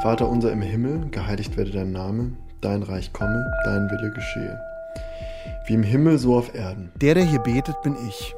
Vater 0.00 0.30
unser 0.30 0.50
im 0.50 0.62
Himmel, 0.62 1.10
geheiligt 1.10 1.58
werde 1.58 1.72
dein 1.72 1.92
Name, 1.92 2.32
dein 2.62 2.82
Reich 2.82 3.12
komme, 3.12 3.44
dein 3.64 3.90
Wille 3.90 4.10
geschehe. 4.14 4.58
Wie 5.66 5.74
im 5.74 5.82
Himmel, 5.82 6.16
so 6.16 6.36
auf 6.36 6.54
Erden. 6.54 6.90
Der, 7.02 7.14
der 7.14 7.24
hier 7.24 7.40
betet, 7.40 7.82
bin 7.82 7.94
ich. 8.08 8.34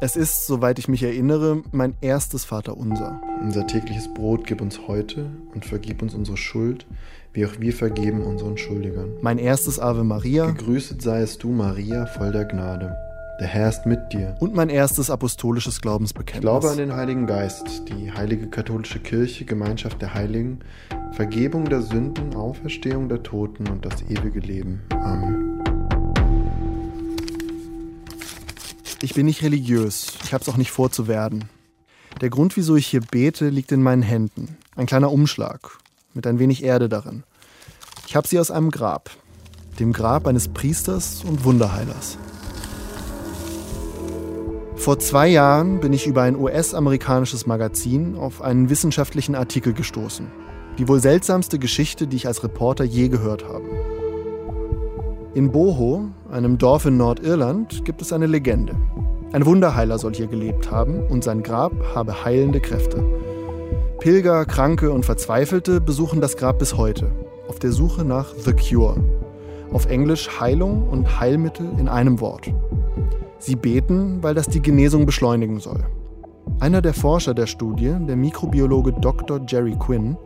Es 0.00 0.14
ist, 0.14 0.46
soweit 0.46 0.78
ich 0.78 0.86
mich 0.86 1.02
erinnere, 1.02 1.64
mein 1.72 1.94
erstes 2.00 2.44
Vaterunser. 2.44 3.20
Unser 3.42 3.66
tägliches 3.66 4.14
Brot 4.14 4.46
gib 4.46 4.60
uns 4.60 4.86
heute 4.86 5.26
und 5.52 5.64
vergib 5.64 6.02
uns 6.02 6.14
unsere 6.14 6.36
Schuld, 6.36 6.86
wie 7.32 7.44
auch 7.46 7.58
wir 7.58 7.72
vergeben 7.72 8.22
unseren 8.22 8.56
Schuldigern. 8.56 9.10
Mein 9.22 9.38
erstes 9.38 9.80
Ave 9.80 10.04
Maria. 10.04 10.46
Gegrüßet 10.46 11.02
seiest 11.02 11.42
du, 11.42 11.50
Maria, 11.50 12.06
voll 12.06 12.30
der 12.30 12.44
Gnade. 12.44 12.96
Der 13.40 13.48
Herr 13.48 13.70
ist 13.70 13.86
mit 13.86 14.12
dir. 14.12 14.36
Und 14.38 14.54
mein 14.54 14.68
erstes 14.68 15.08
apostolisches 15.08 15.80
Glaubensbekenntnis. 15.80 16.36
Ich 16.36 16.42
glaube 16.42 16.68
an 16.68 16.76
den 16.76 16.94
Heiligen 16.94 17.26
Geist, 17.26 17.88
die 17.88 18.12
heilige 18.12 18.48
katholische 18.48 18.98
Kirche, 18.98 19.46
Gemeinschaft 19.46 20.02
der 20.02 20.12
Heiligen, 20.12 20.60
Vergebung 21.12 21.64
der 21.64 21.80
Sünden, 21.80 22.34
Auferstehung 22.34 23.08
der 23.08 23.22
Toten 23.22 23.66
und 23.68 23.86
das 23.86 24.02
ewige 24.02 24.40
Leben. 24.40 24.82
Amen. 24.90 25.62
Ich 29.00 29.14
bin 29.14 29.24
nicht 29.24 29.42
religiös. 29.42 30.12
Ich 30.22 30.34
habe 30.34 30.42
es 30.42 30.48
auch 30.50 30.58
nicht 30.58 30.70
vor 30.70 30.92
zu 30.92 31.08
werden. 31.08 31.48
Der 32.20 32.28
Grund, 32.28 32.58
wieso 32.58 32.76
ich 32.76 32.88
hier 32.88 33.00
bete, 33.00 33.48
liegt 33.48 33.72
in 33.72 33.82
meinen 33.82 34.02
Händen. 34.02 34.58
Ein 34.76 34.84
kleiner 34.84 35.10
Umschlag 35.10 35.78
mit 36.12 36.26
ein 36.26 36.38
wenig 36.38 36.62
Erde 36.62 36.90
darin. 36.90 37.22
Ich 38.06 38.16
habe 38.16 38.28
sie 38.28 38.38
aus 38.38 38.50
einem 38.50 38.70
Grab. 38.70 39.08
Dem 39.78 39.94
Grab 39.94 40.26
eines 40.26 40.48
Priesters 40.48 41.24
und 41.24 41.44
Wunderheilers. 41.44 42.18
Vor 44.80 44.98
zwei 44.98 45.28
Jahren 45.28 45.78
bin 45.78 45.92
ich 45.92 46.06
über 46.06 46.22
ein 46.22 46.36
US-amerikanisches 46.36 47.46
Magazin 47.46 48.16
auf 48.16 48.40
einen 48.40 48.70
wissenschaftlichen 48.70 49.34
Artikel 49.34 49.74
gestoßen. 49.74 50.28
Die 50.78 50.88
wohl 50.88 51.00
seltsamste 51.00 51.58
Geschichte, 51.58 52.06
die 52.06 52.16
ich 52.16 52.26
als 52.26 52.42
Reporter 52.42 52.84
je 52.84 53.08
gehört 53.08 53.44
habe. 53.46 53.66
In 55.34 55.52
Boho, 55.52 56.06
einem 56.32 56.56
Dorf 56.56 56.86
in 56.86 56.96
Nordirland, 56.96 57.84
gibt 57.84 58.00
es 58.00 58.10
eine 58.14 58.26
Legende. 58.26 58.74
Ein 59.32 59.44
Wunderheiler 59.44 59.98
soll 59.98 60.14
hier 60.14 60.28
gelebt 60.28 60.70
haben 60.70 61.06
und 61.08 61.24
sein 61.24 61.42
Grab 61.42 61.72
habe 61.94 62.24
heilende 62.24 62.60
Kräfte. 62.60 63.04
Pilger, 63.98 64.46
Kranke 64.46 64.92
und 64.92 65.04
Verzweifelte 65.04 65.82
besuchen 65.82 66.22
das 66.22 66.38
Grab 66.38 66.58
bis 66.58 66.78
heute, 66.78 67.12
auf 67.48 67.58
der 67.58 67.72
Suche 67.72 68.02
nach 68.02 68.32
The 68.34 68.54
Cure. 68.54 68.96
Auf 69.74 69.84
Englisch 69.84 70.40
Heilung 70.40 70.88
und 70.88 71.20
Heilmittel 71.20 71.70
in 71.78 71.86
einem 71.86 72.18
Wort. 72.20 72.50
Sie 73.40 73.56
beten, 73.56 74.22
weil 74.22 74.34
das 74.34 74.48
die 74.48 74.60
Genesung 74.60 75.06
beschleunigen 75.06 75.60
soll. 75.60 75.84
Einer 76.60 76.82
der 76.82 76.94
Forscher 76.94 77.32
der 77.32 77.46
Studie, 77.46 77.94
der 78.06 78.16
Mikrobiologe 78.16 78.92
Dr. 78.92 79.40
Jerry 79.48 79.76
Quinn, 79.78 80.16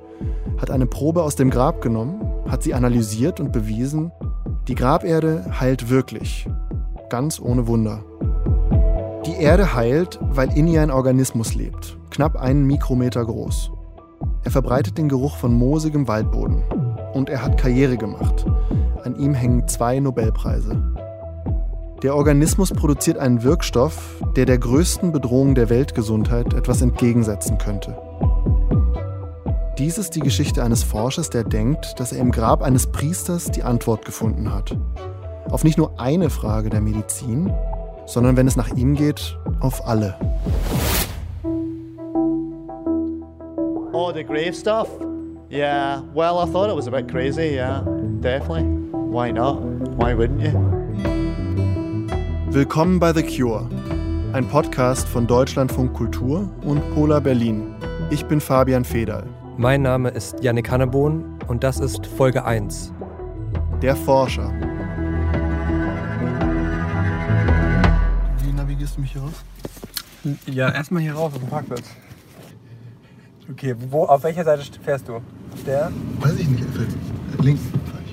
hat 0.59 0.71
eine 0.71 0.87
Probe 0.87 1.23
aus 1.23 1.37
dem 1.37 1.49
Grab 1.49 1.81
genommen, 1.81 2.21
hat 2.49 2.63
sie 2.65 2.75
analysiert 2.75 3.39
und 3.39 3.53
bewiesen, 3.53 4.11
die 4.69 4.75
Graberde 4.75 5.45
heilt 5.61 5.91
wirklich, 5.91 6.49
ganz 7.09 7.41
ohne 7.41 7.69
Wunder. 7.69 8.05
Die 9.27 9.37
Erde 9.37 9.75
heilt, 9.75 10.19
weil 10.21 10.53
in 10.57 10.67
ihr 10.67 10.83
ein 10.83 10.91
Organismus 10.91 11.55
lebt, 11.55 11.97
knapp 12.11 12.37
einen 12.37 12.67
Mikrometer 12.67 13.25
groß. 13.25 13.71
Er 14.43 14.51
verbreitet 14.51 14.99
den 14.99 15.09
Geruch 15.09 15.37
von 15.37 15.55
moosigem 15.55 16.07
Waldboden. 16.09 16.63
Und 17.15 17.31
er 17.31 17.43
hat 17.43 17.59
Karriere 17.59 17.97
gemacht. 17.97 18.45
An 19.05 19.17
ihm 19.17 19.35
hängen 19.35 19.67
zwei 19.69 20.01
Nobelpreise. 20.01 20.94
Der 22.05 22.15
Organismus 22.15 22.71
produziert 22.71 23.17
einen 23.17 23.45
Wirkstoff, 23.45 24.23
der 24.37 24.45
der 24.45 24.59
größten 24.59 25.11
Bedrohung 25.11 25.55
der 25.55 25.71
Weltgesundheit 25.71 26.53
etwas 26.53 26.83
entgegensetzen 26.83 27.57
könnte. 27.57 27.97
Dies 29.79 29.97
ist 29.97 30.15
die 30.15 30.21
Geschichte 30.21 30.63
eines 30.63 30.83
Forschers, 30.83 31.31
der 31.31 31.45
denkt, 31.45 31.99
dass 31.99 32.13
er 32.13 32.19
im 32.19 32.31
Grab 32.31 32.61
eines 32.61 32.89
Priesters 32.89 33.51
die 33.51 33.63
Antwort 33.63 34.05
gefunden 34.05 34.53
hat. 34.53 34.77
Auf 35.49 35.65
nicht 35.65 35.79
nur 35.79 35.99
eine 35.99 36.29
Frage 36.29 36.69
der 36.69 36.83
Medizin, 36.83 37.51
sondern 38.05 38.37
wenn 38.37 38.47
es 38.47 38.57
nach 38.57 38.69
ihm 38.77 38.97
geht, 38.97 39.39
auf 39.61 39.89
alle. 39.89 40.15
Oh, 43.95 44.13
the 44.13 44.23
grave 44.23 44.53
stuff? 44.53 44.89
Yeah, 45.51 46.03
well, 46.15 46.37
I 46.37 46.53
thought 46.53 46.69
it 46.69 46.77
was 46.77 46.87
a 46.87 46.91
bit 46.91 47.09
crazy, 47.09 47.55
yeah, 47.55 47.81
definitely. 48.21 48.65
Why 48.93 49.33
not? 49.33 49.63
Why 49.97 50.13
wouldn't 50.13 50.43
you? 50.43 50.84
Willkommen 52.55 53.01
bei 53.01 53.13
The 53.13 53.25
Cure, 53.25 53.69
ein 54.33 54.47
Podcast 54.47 55.09
von 55.09 55.27
Deutschlandfunk 55.27 55.93
Kultur 55.93 56.49
und 56.63 56.89
Polar 56.95 57.21
Berlin. 57.21 57.75
Ich 58.11 58.25
bin 58.27 58.41
Fabian 58.41 58.85
Federl. 58.85 59.27
Mein 59.57 59.83
Name 59.83 60.11
ist 60.11 60.37
Yannick 60.41 60.71
Hannebohn 60.71 61.41
und 61.49 61.65
das 61.65 61.81
ist 61.81 62.07
Folge 62.07 62.45
1. 62.45 62.93
Der 63.83 63.97
Forscher. 63.97 64.53
Wie 68.45 68.53
navigierst 68.53 68.99
du 68.99 69.01
mich 69.01 69.11
hier 69.11 69.23
raus? 69.23 69.45
Ja, 70.47 70.71
erstmal 70.71 71.03
hier 71.03 71.15
rauf 71.15 71.35
auf 71.35 71.41
dem 71.41 71.49
Parkplatz. 71.49 71.91
Okay, 73.51 73.75
wo, 73.91 74.05
auf 74.05 74.23
welcher 74.23 74.45
Seite 74.45 74.63
fährst 74.81 75.09
du? 75.09 75.21
Der? 75.67 75.91
Weiß 76.21 76.39
ich 76.39 76.47
nicht. 76.47 76.65
Links. 77.43 77.63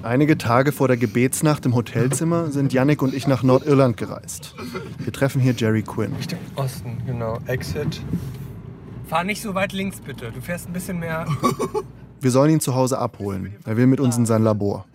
Einige 0.04 0.38
Tage 0.38 0.72
vor 0.72 0.88
der 0.88 0.98
Gebetsnacht 0.98 1.66
im 1.66 1.76
Hotelzimmer 1.76 2.50
sind 2.50 2.74
Yannick 2.74 3.04
und 3.04 3.14
ich 3.14 3.28
nach 3.28 3.44
Nordirland 3.44 3.98
gereist. 3.98 4.56
Wir 4.98 5.14
treffen 5.14 5.40
hier 5.40 5.54
Jerry 5.54 5.84
Quinn. 5.84 6.16
Richtung 6.16 6.40
Osten, 6.56 6.98
genau. 7.06 7.38
Exit. 7.46 8.02
Fahr 9.08 9.24
nicht 9.24 9.42
so 9.42 9.54
weit 9.54 9.74
links 9.74 10.00
bitte. 10.00 10.32
Du 10.32 10.42
fährst 10.42 10.68
ein 10.68 10.74
bisschen 10.74 11.00
mehr. 11.00 11.26
Wir 12.22 12.32
sollen 12.32 12.52
ihn 12.52 12.60
zu 12.60 12.76
Hause 12.76 13.00
abholen. 13.00 13.56
Er 13.66 13.78
will 13.78 13.88
mit 13.88 14.00
uns 14.00 14.16
in 14.16 14.28
sein 14.28 14.44
Labor. 14.44 14.86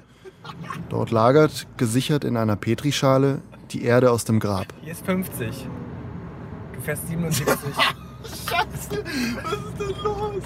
Dort 0.88 1.10
lagert, 1.10 1.66
gesichert 1.76 2.24
in 2.24 2.36
einer 2.36 2.54
Petrischale, 2.54 3.40
die 3.72 3.82
Erde 3.82 4.12
aus 4.12 4.24
dem 4.24 4.38
Grab. 4.38 4.66
Hier 4.82 4.92
ist 4.92 5.04
50. 5.04 5.66
Du 6.72 6.80
fährst 6.80 7.08
77. 7.08 7.56
Scheiße, 8.26 9.04
was 9.42 9.52
ist 9.52 9.80
denn 9.80 10.02
los? 10.02 10.42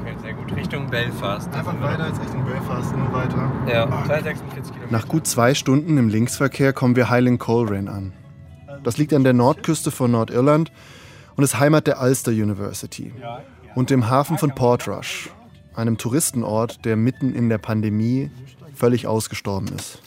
Okay, 0.00 0.16
sehr 0.22 0.32
gut. 0.34 0.56
Richtung 0.56 0.90
Belfast. 0.90 1.52
Einfach 1.52 1.80
weiter 1.80 2.04
als 2.04 2.20
Richtung 2.20 2.44
Belfast, 2.44 2.96
nur 2.96 3.12
weiter. 3.12 3.52
Ja, 3.66 3.86
246 3.86 4.72
Kilometer. 4.72 4.92
Nach 4.92 5.08
gut 5.08 5.26
zwei 5.26 5.54
Stunden 5.54 5.98
im 5.98 6.08
Linksverkehr 6.08 6.72
kommen 6.72 6.96
wir 6.96 7.10
Highland 7.10 7.40
Coleraine 7.40 7.90
an. 7.90 8.12
Das 8.84 8.96
liegt 8.96 9.12
an 9.12 9.24
der 9.24 9.32
Nordküste 9.32 9.90
von 9.90 10.10
Nordirland 10.10 10.70
und 11.36 11.44
ist 11.44 11.58
Heimat 11.58 11.86
der 11.86 12.00
Ulster 12.00 12.30
University 12.30 13.12
und 13.74 13.90
dem 13.90 14.08
Hafen 14.08 14.38
von 14.38 14.54
Portrush, 14.54 15.30
einem 15.74 15.98
Touristenort, 15.98 16.84
der 16.84 16.96
mitten 16.96 17.34
in 17.34 17.48
der 17.48 17.58
Pandemie 17.58 18.30
völlig 18.74 19.06
ausgestorben 19.06 19.68
ist. 19.76 20.00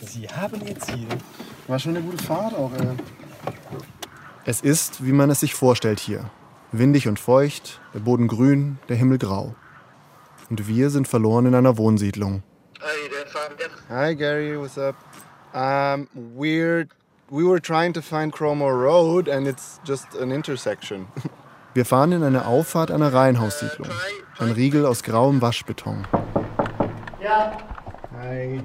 Sie 0.00 0.28
haben 0.28 0.60
ihr 0.66 0.78
Ziel. 0.78 1.06
War 1.68 1.78
schon 1.78 1.96
eine 1.96 2.04
gute 2.04 2.24
Fahrt 2.24 2.54
auch, 2.54 2.72
ey. 2.72 2.88
Es 4.46 4.62
ist, 4.62 5.04
wie 5.04 5.12
man 5.12 5.28
es 5.28 5.40
sich 5.40 5.54
vorstellt 5.54 6.00
hier. 6.00 6.30
Windig 6.72 7.06
und 7.08 7.18
feucht, 7.18 7.78
der 7.92 8.00
Boden 8.00 8.26
grün, 8.26 8.78
der 8.88 8.96
Himmel 8.96 9.18
grau. 9.18 9.54
Und 10.48 10.66
wir 10.66 10.88
sind 10.88 11.06
verloren 11.06 11.44
in 11.44 11.54
einer 11.54 11.76
Wohnsiedlung. 11.76 12.42
Hi 13.90 14.14
Gary, 14.14 14.58
what's 14.58 14.78
up? 14.78 14.94
Um, 15.52 16.08
we're 16.14 16.86
we 17.30 17.44
were 17.44 17.60
trying 17.60 17.92
to 17.92 18.00
find 18.00 18.32
Cromer 18.32 18.72
Road 18.72 19.28
and 19.28 19.46
it's 19.46 19.78
just 19.84 20.06
an 20.18 20.30
intersection. 20.30 21.06
Wir 21.74 21.84
fahren 21.84 22.12
in 22.12 22.22
eine 22.22 22.46
Auffahrt 22.46 22.90
einer 22.90 23.12
Reihenhaussiedlung. 23.12 23.88
Ein 24.38 24.50
Riegel 24.52 24.86
aus 24.86 25.02
grauem 25.02 25.42
Waschbeton. 25.42 26.06
Yeah. 27.20 27.58
Hi. 28.14 28.62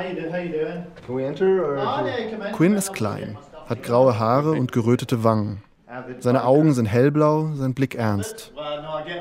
In. 0.00 0.86
Quinn 2.52 2.74
ist 2.74 2.92
klein, 2.92 3.36
hat 3.66 3.82
graue 3.82 4.18
Haare 4.18 4.52
und 4.52 4.72
gerötete 4.72 5.24
Wangen. 5.24 5.62
Seine 6.20 6.44
Augen 6.44 6.72
sind 6.72 6.86
hellblau, 6.86 7.50
sein 7.54 7.74
Blick 7.74 7.94
ernst. 7.94 8.52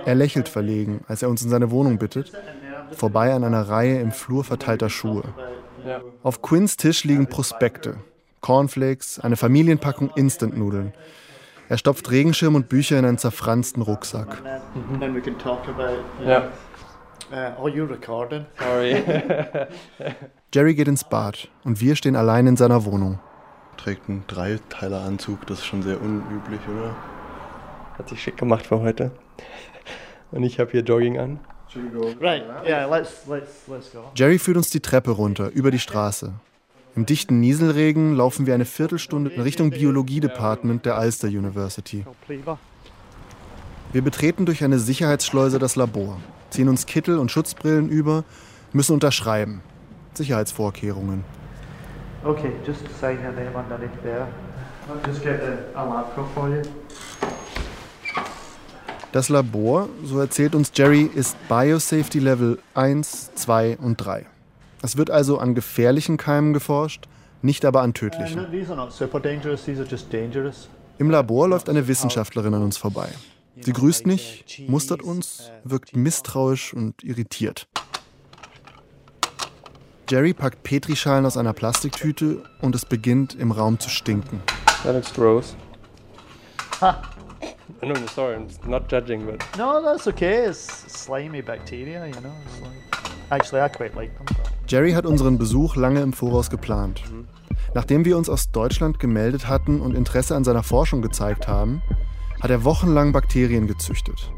Er 0.06 0.16
lächelt 0.16 0.48
verlegen, 0.48 1.04
als 1.08 1.22
er 1.22 1.30
uns 1.30 1.44
in 1.44 1.50
seine 1.50 1.72
Wohnung 1.72 1.98
bittet, 1.98 2.32
vorbei 2.92 3.34
an 3.34 3.44
einer 3.44 3.68
Reihe 3.68 4.00
im 4.00 4.12
Flur 4.12 4.44
verteilter 4.44 4.90
Schuhe. 4.90 5.24
Auf 6.24 6.42
Quinns 6.42 6.78
Tisch 6.78 7.04
liegen 7.04 7.28
Prospekte, 7.28 7.98
Cornflakes, 8.40 9.20
eine 9.20 9.36
Familienpackung 9.36 10.12
Instant-Nudeln. 10.16 10.94
Er 11.68 11.78
stopft 11.78 12.12
Regenschirm 12.12 12.56
und 12.56 12.70
Bücher 12.70 13.00
in 13.00 13.06
einen 13.06 13.18
zerfransten 13.18 13.82
Rucksack. 13.82 14.42
and 16.28 16.52
Uh, 17.32 17.54
oh, 17.62 17.68
you're 17.68 17.88
recording. 17.88 18.46
Sorry. 18.60 19.02
Jerry 20.54 20.76
geht 20.76 20.90
ins 20.90 21.06
Bad 21.06 21.48
und 21.64 21.80
wir 21.80 21.96
stehen 21.96 22.18
allein 22.18 22.46
in 22.46 22.58
seiner 22.58 22.84
Wohnung. 22.84 23.20
Trägt 23.78 24.10
einen 24.10 24.26
Dreiteileranzug, 24.28 25.48
das 25.48 25.60
ist 25.60 25.66
schon 25.66 25.82
sehr 25.82 26.02
unüblich, 26.02 26.60
oder? 26.68 26.94
Hat 27.98 28.10
sich 28.10 28.22
schick 28.22 28.36
gemacht 28.36 28.68
für 28.68 28.82
heute. 28.82 29.12
Und 30.32 30.44
ich 30.44 30.60
habe 30.60 30.72
hier 30.72 30.82
Jogging 30.82 31.20
an. 31.20 31.40
Right. 32.20 32.44
Yeah. 32.68 32.86
Let's 32.86 33.26
let's 33.28 33.66
let's 33.68 33.94
go. 33.94 34.12
Jerry 34.14 34.38
führt 34.38 34.58
uns 34.58 34.70
die 34.70 34.82
Treppe 34.82 35.12
runter, 35.12 35.52
über 35.52 35.72
die 35.72 35.80
Straße. 35.80 36.34
Im 36.98 37.06
dichten 37.06 37.40
Nieselregen 37.40 38.14
laufen 38.14 38.46
wir 38.46 38.54
eine 38.54 38.66
Viertelstunde 38.66 39.32
in 39.32 39.42
Richtung 39.42 39.70
Biologie-Department 39.70 40.86
der 40.86 41.00
Ulster 41.00 41.30
University. 41.30 42.04
Wir 43.94 44.02
betreten 44.02 44.46
durch 44.46 44.66
eine 44.66 44.80
Sicherheitsschleuse 44.80 45.60
das 45.60 45.78
Labor, 45.78 46.18
ziehen 46.52 46.70
uns 46.70 46.86
Kittel 46.86 47.18
und 47.18 47.32
Schutzbrillen 47.32 47.90
über, 47.90 48.24
müssen 48.74 48.94
unterschreiben. 48.94 49.62
Sicherheitsvorkehrungen. 50.14 51.24
Okay, 52.24 52.52
just 52.66 52.82
sign 53.00 53.18
your 53.26 53.32
name 53.32 53.56
underneath 53.56 54.02
there. 54.04 54.28
I'll 54.88 55.10
just 55.10 55.24
get 55.24 55.40
a, 55.42 55.80
a 55.80 55.84
laptop 55.84 56.28
for 56.36 56.50
you. 56.50 56.62
Das 59.12 59.28
Labor, 59.28 59.90
so 60.06 60.20
erzählt 60.20 60.56
uns 60.56 60.72
Jerry, 60.74 61.10
ist 61.14 61.36
Biosafety 61.50 62.20
Level 62.20 62.60
1, 62.76 63.32
2 63.36 63.78
und 63.82 63.98
3. 63.98 64.26
Es 64.84 64.96
wird 64.98 65.12
also 65.12 65.38
an 65.38 65.54
gefährlichen 65.54 66.18
Keimen 66.18 66.54
geforscht, 66.54 67.08
nicht 67.42 67.66
aber 67.66 67.82
an 67.82 67.90
Uh, 67.90 67.94
tödlichen. 67.94 68.48
dangerous. 70.10 70.70
Im 70.98 71.10
Labor 71.10 71.48
läuft 71.50 71.70
eine 71.70 71.88
Wissenschaftlerin 71.88 72.54
an 72.54 72.64
uns 72.64 72.78
vorbei. 72.78 73.10
Sie 73.60 73.74
grüßt 73.74 74.08
nicht, 74.08 74.64
mustert 74.68 75.02
uns, 75.02 75.52
wirkt 75.64 75.96
misstrauisch 75.96 76.74
und 76.74 77.04
irritiert. 77.04 77.68
Jerry 80.10 80.34
packt 80.34 80.64
Petrischalen 80.64 81.26
aus 81.26 81.38
einer 81.38 81.54
Plastiktüte 81.54 82.44
und 82.62 82.76
es 82.76 82.86
beginnt 82.86 83.36
im 83.36 83.52
Raum 83.52 83.80
zu 83.80 83.90
stinken. 83.90 84.42
That 84.84 84.96
looks 84.96 85.14
gross. 85.14 85.56
No, 86.82 87.94
I'm 87.94 88.10
sorry, 88.10 88.36
I'm 88.36 88.70
not 88.70 88.92
judging, 88.92 89.26
but 89.26 89.42
No, 89.58 89.82
that's 89.82 90.08
okay. 90.08 90.48
It's 90.48 90.68
slimy 90.88 91.42
bacteria, 91.42 92.06
you 92.06 92.14
know. 92.14 92.32
It's 92.46 92.62
like... 92.62 92.72
Actually, 93.32 93.62
I 93.62 93.70
quite 93.70 93.96
like 93.96 94.16
them. 94.18 94.26
But... 94.26 94.52
Jerry 94.68 94.92
hat 94.92 95.06
unseren 95.06 95.38
Besuch 95.38 95.76
lange 95.76 96.02
im 96.02 96.14
Voraus 96.14 96.50
geplant. 96.50 97.02
Nachdem 97.74 98.06
wir 98.06 98.18
uns 98.18 98.30
aus 98.30 98.52
Deutschland 98.52 99.00
gemeldet 99.00 99.48
hatten 99.48 99.82
und 99.82 99.96
Interesse 99.96 100.36
an 100.36 100.44
seiner 100.44 100.64
Forschung 100.64 101.02
gezeigt 101.02 101.48
haben, 101.48 101.82
hat 102.42 102.52
er 102.52 102.64
wochenlang 102.64 103.14
Bakterien 103.14 103.68
gezüchtet. 103.68 104.32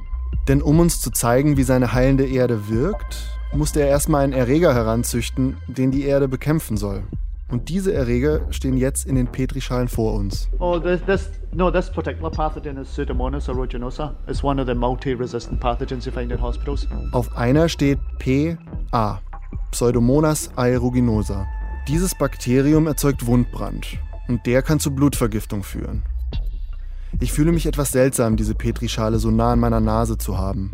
Denn 0.47 0.61
um 0.61 0.79
uns 0.79 0.99
zu 0.99 1.09
zeigen, 1.09 1.57
wie 1.57 1.63
seine 1.63 1.93
heilende 1.93 2.27
Erde 2.27 2.67
wirkt, 2.67 3.39
musste 3.53 3.81
er 3.81 3.87
erstmal 3.87 4.23
einen 4.23 4.33
Erreger 4.33 4.73
heranzüchten, 4.73 5.57
den 5.67 5.91
die 5.91 6.03
Erde 6.03 6.27
bekämpfen 6.27 6.75
soll. 6.75 7.03
Und 7.49 7.69
diese 7.69 7.93
Erreger 7.93 8.51
stehen 8.51 8.77
jetzt 8.77 9.05
in 9.05 9.15
den 9.15 9.27
Petrischalen 9.27 9.87
vor 9.87 10.15
uns. 10.15 10.49
Oh, 10.59 10.79
this, 10.79 11.01
this 11.05 11.29
no, 11.53 11.69
this 11.69 11.89
particular 11.89 12.31
pathogen 12.31 12.77
is 12.77 12.87
Pseudomonas 12.87 13.47
aeruginosa. 13.47 14.15
It's 14.27 14.43
one 14.43 14.59
of 14.59 14.67
the 14.67 14.73
multi-resistant 14.73 15.59
pathogens 15.59 16.05
you 16.05 16.11
find 16.11 16.31
in 16.31 16.41
hospitals. 16.41 16.87
Auf 17.11 17.37
einer 17.37 17.69
steht 17.69 17.99
PA, 18.19 19.21
Pseudomonas 19.71 20.49
aeruginosa. 20.55 21.45
Dieses 21.87 22.15
Bakterium 22.15 22.87
erzeugt 22.87 23.25
Wundbrand 23.27 23.99
und 24.27 24.45
der 24.45 24.61
kann 24.63 24.79
zu 24.79 24.89
Blutvergiftung 24.95 25.63
führen. 25.63 26.01
Ich 27.19 27.31
fühle 27.31 27.51
mich 27.51 27.65
etwas 27.65 27.91
seltsam, 27.91 28.35
diese 28.35 28.55
Petrischale 28.55 29.19
so 29.19 29.31
nah 29.31 29.53
an 29.53 29.59
meiner 29.59 29.79
Nase 29.79 30.17
zu 30.17 30.37
haben. 30.37 30.71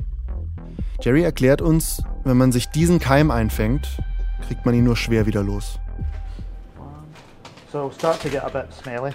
Jerry 1.02 1.24
erklärt 1.24 1.62
uns, 1.62 2.04
wenn 2.24 2.38
man 2.38 2.52
sich 2.52 2.68
diesen 2.70 3.00
Keim 3.00 3.32
einfängt, 3.32 3.88
kriegt 4.48 4.66
man 4.66 4.76
ihn 4.76 4.84
nur 4.84 4.98
schwer 4.98 5.26
wieder 5.26 5.44
los. 5.44 5.80
So 7.72 7.92
start 7.92 8.20
to 8.24 8.30
get 8.30 8.44
a 8.44 8.50
bit 8.50 8.74
smelly. 8.74 9.12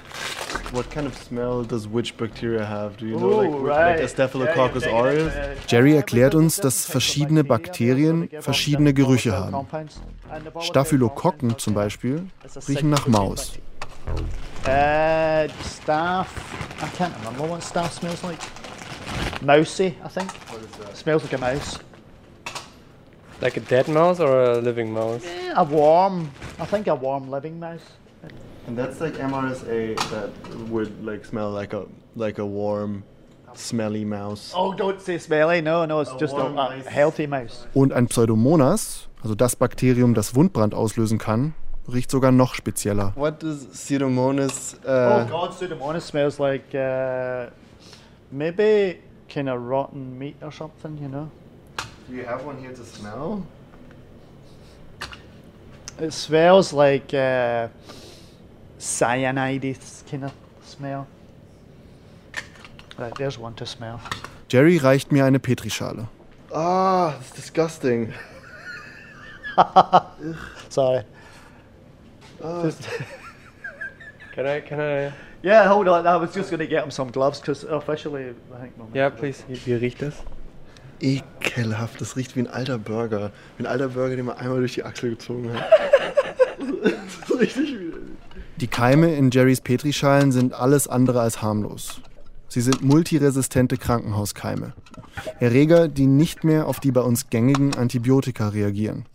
What 0.72 0.88
kind 0.88 1.08
of 1.08 1.14
smell 1.16 1.64
does 1.64 1.88
which 1.92 2.16
bacteria 2.16 2.64
have? 2.64 2.96
Do 2.96 3.06
you 3.06 3.16
Oh, 3.16 3.42
right. 3.58 3.98
Yeah, 3.98 4.26
you're 4.32 4.46
digging 4.46 5.26
it, 5.26 5.26
uh, 5.26 5.66
Jerry 5.66 5.94
erklärt 5.96 6.34
uns, 6.36 6.56
dass 6.56 6.86
verschiedene 6.86 7.42
Bakterien 7.42 8.28
verschiedene 8.40 8.94
Gerüche 8.94 9.36
haben. 9.36 9.66
Staphylokokken 10.60 11.58
zum 11.58 11.74
Beispiel 11.74 12.26
riechen 12.68 12.90
nach 12.90 13.08
Maus. 13.08 13.54
Uh, 14.66 15.48
staff. 15.64 16.28
I 16.84 16.88
can't 16.88 17.14
remember 17.18 17.46
what 17.46 17.62
staff 17.62 17.92
smells 17.94 18.22
like. 18.22 18.40
Mousy, 19.42 19.96
I 20.04 20.08
think. 20.08 20.30
Smells 20.92 21.22
like 21.22 21.32
a 21.32 21.38
mouse. 21.38 21.78
like 23.40 23.56
a 23.56 23.60
dead 23.60 23.88
mouse 23.88 24.20
or 24.20 24.42
a 24.52 24.58
living 24.58 24.92
mouse? 24.92 25.24
Eh, 25.24 25.52
A 25.56 25.64
warm, 25.64 26.30
I 26.60 26.66
think 26.66 26.86
a 26.86 26.94
warm 26.94 27.30
living 27.30 27.58
mouse. 27.58 27.84
And 28.66 28.76
that's 28.76 29.00
like 29.00 29.14
MRSA 29.14 29.96
that 30.10 30.30
would 30.70 31.02
like 31.04 31.24
smell 31.24 31.50
like 31.50 31.72
a 31.72 31.86
like 32.16 32.38
a 32.38 32.44
warm, 32.46 33.02
smelly 33.54 34.04
mouse. 34.04 34.52
Oh, 34.54 34.74
don't 34.74 35.00
say 35.00 35.18
smelly. 35.18 35.60
No, 35.62 35.86
no, 35.86 36.00
it's 36.00 36.12
A 36.12 36.18
just 36.18 36.34
a, 36.34 36.44
a 36.46 36.82
healthy 36.90 37.26
mouse. 37.26 37.66
Und 37.74 37.92
ein 37.92 38.08
Pseudomonas, 38.08 39.08
also 39.22 39.34
das 39.34 39.56
Bakterium, 39.56 40.12
das 40.14 40.34
Wundbrand 40.34 40.74
auslösen 40.74 41.18
kann, 41.18 41.54
riecht 41.92 42.10
sogar 42.10 42.32
noch 42.32 42.54
spezieller. 42.54 43.12
What 43.16 43.42
does 43.42 43.66
Pseudomonas? 43.72 44.76
oh 44.84 44.88
Uh, 44.88 45.24
God, 45.28 45.52
Pseudomonas 45.52 46.02
smells 46.06 46.38
like 46.38 46.74
uh, 46.74 47.50
maybe 48.30 48.98
kind 49.28 49.48
of 49.48 49.60
rotten 49.60 50.18
meat 50.18 50.36
or 50.42 50.52
something. 50.52 50.96
You 51.00 51.08
know, 51.08 51.30
do 52.08 52.14
you 52.16 52.24
have 52.26 52.44
one 52.44 52.58
here 52.58 52.72
to 52.74 52.84
smell? 52.84 53.42
it 56.00 56.12
smells 56.12 56.72
like 56.72 57.14
uh, 57.14 57.68
cyanide 58.78 59.76
kind 60.10 60.24
of 60.24 60.32
smell. 60.64 61.06
Right, 62.98 63.14
there's 63.16 63.38
one 63.38 63.54
to 63.56 63.66
smell. 63.66 64.00
Jerry 64.48 64.78
reicht 64.78 65.10
mir 65.12 65.24
eine 65.24 65.38
Petrischale. 65.40 66.06
Ah, 66.52 67.14
it's 67.20 67.32
disgusting. 67.32 68.12
Sorry. 70.68 71.02
Oh, 72.44 72.70
Can 74.34 74.46
I? 74.46 74.60
Can 74.60 74.78
I? 74.80 75.12
Yeah, 75.42 75.66
hold 75.68 75.88
on. 75.88 76.06
I 76.06 76.16
was 76.20 76.34
just 76.34 76.50
going 76.50 76.60
to 76.60 76.66
get 76.66 76.82
him 76.84 76.90
some 76.90 77.10
gloves 77.10 77.40
because 77.40 77.64
officially, 77.64 78.34
I 78.52 78.60
think. 78.60 78.76
my- 78.76 78.84
Yeah, 78.94 79.10
please. 79.10 79.42
Wie, 79.48 79.58
wie 79.66 79.74
riecht 79.74 80.02
das? 80.02 80.14
ekelhaft. 81.00 82.00
Das 82.00 82.16
riecht 82.16 82.34
wie 82.36 82.40
ein 82.40 82.46
alter 82.48 82.78
Burger. 82.78 83.30
Wie 83.56 83.64
ein 83.64 83.66
alter 83.66 83.88
Burger, 83.88 84.16
den 84.16 84.26
man 84.26 84.36
einmal 84.38 84.58
durch 84.58 84.74
die 84.74 84.84
Achsel 84.84 85.10
gezogen 85.10 85.52
hat. 85.52 85.64
das 86.82 87.30
ist 87.30 87.40
richtig 87.40 87.72
widerlich. 87.78 88.00
Die 88.56 88.66
Keime 88.68 89.14
in 89.14 89.30
Jerrys 89.30 89.60
Petrischalen 89.60 90.32
sind 90.32 90.54
alles 90.54 90.86
andere 90.88 91.20
als 91.20 91.42
harmlos. 91.42 92.00
Sie 92.48 92.60
sind 92.60 92.82
multiresistente 92.82 93.76
Krankenhauskeime. 93.76 94.72
Erreger, 95.40 95.88
die 95.88 96.06
nicht 96.06 96.44
mehr 96.44 96.66
auf 96.68 96.78
die 96.80 96.92
bei 96.92 97.00
uns 97.00 97.28
gängigen 97.28 97.74
Antibiotika 97.74 98.48
reagieren. 98.48 99.06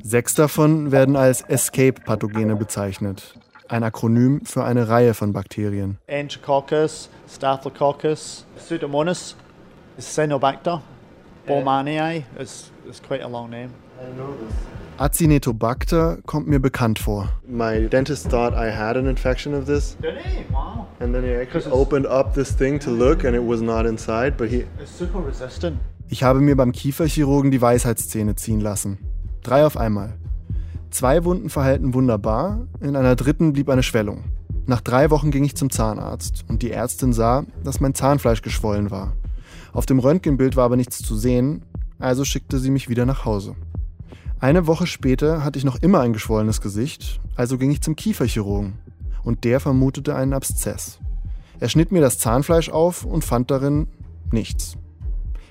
Sechs 0.00 0.34
davon 0.34 0.90
werden 0.90 1.16
als 1.16 1.42
Escape-Pathogene 1.42 2.56
bezeichnet. 2.56 3.34
Ein 3.68 3.82
Akronym 3.84 4.44
für 4.44 4.64
eine 4.64 4.88
Reihe 4.88 5.14
von 5.14 5.32
Bakterien. 5.32 5.98
Enterococcus, 6.06 7.08
Staphylococcus, 7.28 8.46
Pseudomonas, 8.56 9.36
Cyanobacter, 9.98 10.82
Baumannii. 11.46 12.24
It's, 12.38 12.70
it's 12.88 13.02
quite 13.02 13.22
a 13.22 13.28
long 13.28 13.50
name. 13.50 13.70
I 14.00 14.12
know 14.16 14.32
this. 14.34 14.54
Acinetobacter 14.98 16.18
kommt 16.26 16.48
mir 16.48 16.60
bekannt 16.60 16.98
vor. 16.98 17.28
My 17.46 17.88
dentist 17.88 18.28
thought 18.30 18.52
I 18.54 18.70
had 18.70 18.96
an 18.96 19.06
infection 19.06 19.54
of 19.54 19.64
this, 19.66 19.96
Did 20.02 20.14
he? 20.18 20.44
Wow. 20.52 20.86
and 21.00 21.14
then 21.14 21.24
he 21.24 21.34
actually 21.34 21.70
opened 21.72 22.06
up 22.06 22.34
this 22.34 22.54
thing 22.54 22.78
to 22.80 22.90
look, 22.90 23.24
and 23.24 23.34
it 23.34 23.42
was 23.42 23.62
not 23.62 23.86
inside. 23.86 24.36
But 24.36 24.48
he, 24.50 24.64
It's 24.80 24.96
super 24.96 25.20
resistant. 25.26 25.78
Ich 26.08 26.22
habe 26.22 26.40
mir 26.40 26.56
beim 26.56 26.72
Kieferchirurgen 26.72 27.50
die 27.50 27.62
Weisheitszähne 27.62 28.34
ziehen 28.36 28.60
lassen. 28.60 28.98
Drei 29.42 29.66
auf 29.66 29.76
einmal. 29.76 30.14
Zwei 30.90 31.24
Wunden 31.24 31.50
verhalten 31.50 31.94
wunderbar, 31.94 32.66
in 32.80 32.96
einer 32.96 33.16
dritten 33.16 33.52
blieb 33.52 33.68
eine 33.68 33.82
Schwellung. 33.82 34.24
Nach 34.66 34.80
drei 34.80 35.10
Wochen 35.10 35.30
ging 35.30 35.42
ich 35.42 35.56
zum 35.56 35.70
Zahnarzt 35.70 36.44
und 36.48 36.62
die 36.62 36.70
Ärztin 36.70 37.12
sah, 37.12 37.44
dass 37.64 37.80
mein 37.80 37.94
Zahnfleisch 37.94 38.42
geschwollen 38.42 38.90
war. 38.90 39.14
Auf 39.72 39.86
dem 39.86 39.98
Röntgenbild 39.98 40.54
war 40.54 40.66
aber 40.66 40.76
nichts 40.76 40.98
zu 41.02 41.16
sehen, 41.16 41.64
also 41.98 42.24
schickte 42.24 42.58
sie 42.58 42.70
mich 42.70 42.88
wieder 42.88 43.04
nach 43.04 43.24
Hause. 43.24 43.56
Eine 44.38 44.66
Woche 44.66 44.86
später 44.86 45.42
hatte 45.42 45.58
ich 45.58 45.64
noch 45.64 45.82
immer 45.82 46.00
ein 46.00 46.12
geschwollenes 46.12 46.60
Gesicht, 46.60 47.20
also 47.34 47.58
ging 47.58 47.70
ich 47.70 47.80
zum 47.80 47.96
Kieferchirurgen 47.96 48.74
und 49.24 49.44
der 49.44 49.58
vermutete 49.58 50.14
einen 50.14 50.32
Abszess. 50.32 50.98
Er 51.58 51.68
schnitt 51.68 51.90
mir 51.90 52.00
das 52.00 52.18
Zahnfleisch 52.18 52.70
auf 52.70 53.04
und 53.04 53.24
fand 53.24 53.50
darin 53.50 53.88
nichts. 54.30 54.76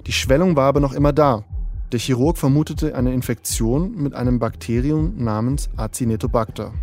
Die 0.08 0.12
Schwellung 0.12 0.56
war 0.56 0.68
aber 0.68 0.80
noch 0.80 0.94
immer 0.94 1.14
da. 1.14 1.44
Der 1.92 2.00
Chirurg 2.00 2.38
vermutete 2.38 2.96
eine 2.96 3.14
Infektion 3.14 3.96
mit 3.96 4.14
einem 4.14 4.40
Bakterium 4.40 5.14
namens 5.18 5.70
Acinetobacter. 5.76 6.74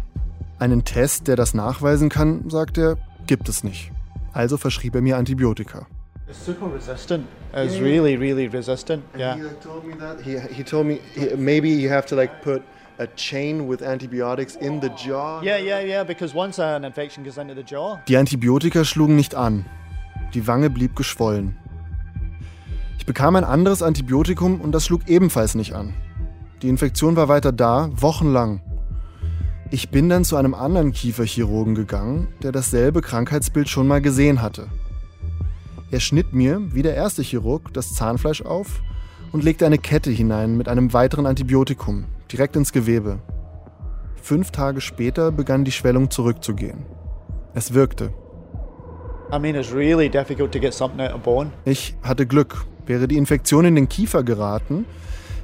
Einen 0.59 0.85
Test, 0.85 1.29
der 1.29 1.37
das 1.37 1.55
nachweisen 1.55 2.09
kann, 2.11 2.51
sagt 2.51 2.77
er, 2.79 2.97
gibt 3.27 3.49
es 3.49 3.65
nicht. 3.65 3.91
Also 4.33 4.57
verschrieb 4.59 4.95
er 4.95 5.01
mir 5.01 5.17
Antibiotika. 5.17 5.87
It's 6.29 6.45
super 6.45 6.67
resistant. 6.75 7.27
It's 7.55 7.81
really, 7.81 8.17
really 8.17 8.47
resistant. 8.47 9.03
and 9.15 9.21
Yeah. 9.21 9.37
he 9.37 9.43
like 9.45 9.61
told 9.63 9.87
me 9.87 9.95
that 9.99 10.21
he 10.21 10.39
he 10.55 10.63
told 10.63 10.87
me 10.87 10.99
he, 11.15 11.35
maybe 11.37 11.69
you 11.71 11.89
have 11.91 12.07
to 12.09 12.15
like 12.15 12.43
put 12.43 12.61
a 12.99 13.07
chain 13.17 13.67
with 13.67 13.81
antibiotics 13.83 14.55
in 14.57 14.79
the 14.83 14.91
jaw. 14.95 15.41
Yeah, 15.43 15.57
yeah, 15.59 15.81
yeah. 15.83 16.05
Because 16.05 16.35
once 16.37 16.59
an 16.63 16.85
infection 16.85 17.25
goes 17.25 17.39
into 17.39 17.55
the 17.55 17.63
jaw, 17.65 17.97
Die 18.09 18.19
Antibiotika 18.19 18.85
schlugen 18.85 19.17
nicht 19.17 19.35
an. 19.35 19.65
Die 20.35 20.47
Wange 20.47 20.69
blieb 20.69 20.97
geschwollen. 20.97 21.57
Ich 23.09 23.15
bekam 23.15 23.37
ein 23.37 23.45
anderes 23.45 23.83
Antibiotikum 23.83 24.61
und 24.61 24.73
das 24.73 24.85
schlug 24.85 25.09
ebenfalls 25.09 25.55
nicht 25.55 25.73
an. 25.73 25.95
Die 26.61 26.69
Infektion 26.69 27.17
war 27.17 27.27
weiter 27.27 27.53
da, 27.53 27.89
wochenlang. 27.95 28.61
Ich 29.71 29.89
bin 29.89 30.11
dann 30.11 30.27
zu 30.27 30.37
einem 30.37 30.53
anderen 30.53 30.93
Kieferchirurgen 30.93 31.75
gegangen, 31.75 32.29
der 32.43 32.53
dasselbe 32.53 33.01
Krankheitsbild 33.01 33.67
schon 33.71 33.89
mal 33.89 34.03
gesehen 34.03 34.43
hatte. 34.43 34.69
Er 35.91 36.01
schnitt 36.01 36.35
mir, 36.35 36.61
wie 36.75 36.83
der 36.83 36.97
erste 36.97 37.23
Chirurg, 37.23 37.73
das 37.73 37.95
Zahnfleisch 37.95 38.43
auf 38.43 38.83
und 39.33 39.43
legte 39.43 39.65
eine 39.65 39.79
Kette 39.79 40.11
hinein 40.11 40.59
mit 40.59 40.69
einem 40.69 40.93
weiteren 40.93 41.25
Antibiotikum, 41.25 42.05
direkt 42.31 42.57
ins 42.57 42.73
Gewebe. 42.73 43.21
Fünf 44.21 44.51
Tage 44.51 44.83
später 44.83 45.33
begann 45.33 45.65
die 45.65 45.73
Schwellung 45.73 46.11
zurückzugehen. 46.11 46.85
Es 47.55 47.73
wirkte. 47.73 48.13
Ich 51.65 51.97
hatte 52.03 52.27
Glück. 52.27 52.67
Wäre 52.89 53.07
die 53.07 53.19
Infektion 53.19 53.67
in 53.67 53.75
den 53.75 53.91
Kiefer 53.91 54.23
geraten, 54.23 54.87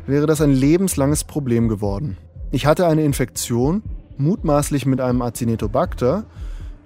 wäre 0.07 0.25
das 0.27 0.41
ein 0.41 0.51
lebenslanges 0.51 1.25
Problem 1.25 1.69
geworden. 1.69 2.17
Ich 2.53 2.65
hatte 2.65 2.87
eine 2.87 3.05
Infektion, 3.05 3.83
mutmaßlich 4.17 4.87
mit 4.87 4.99
einem 5.03 5.21
Acinetobacter, 5.21 6.25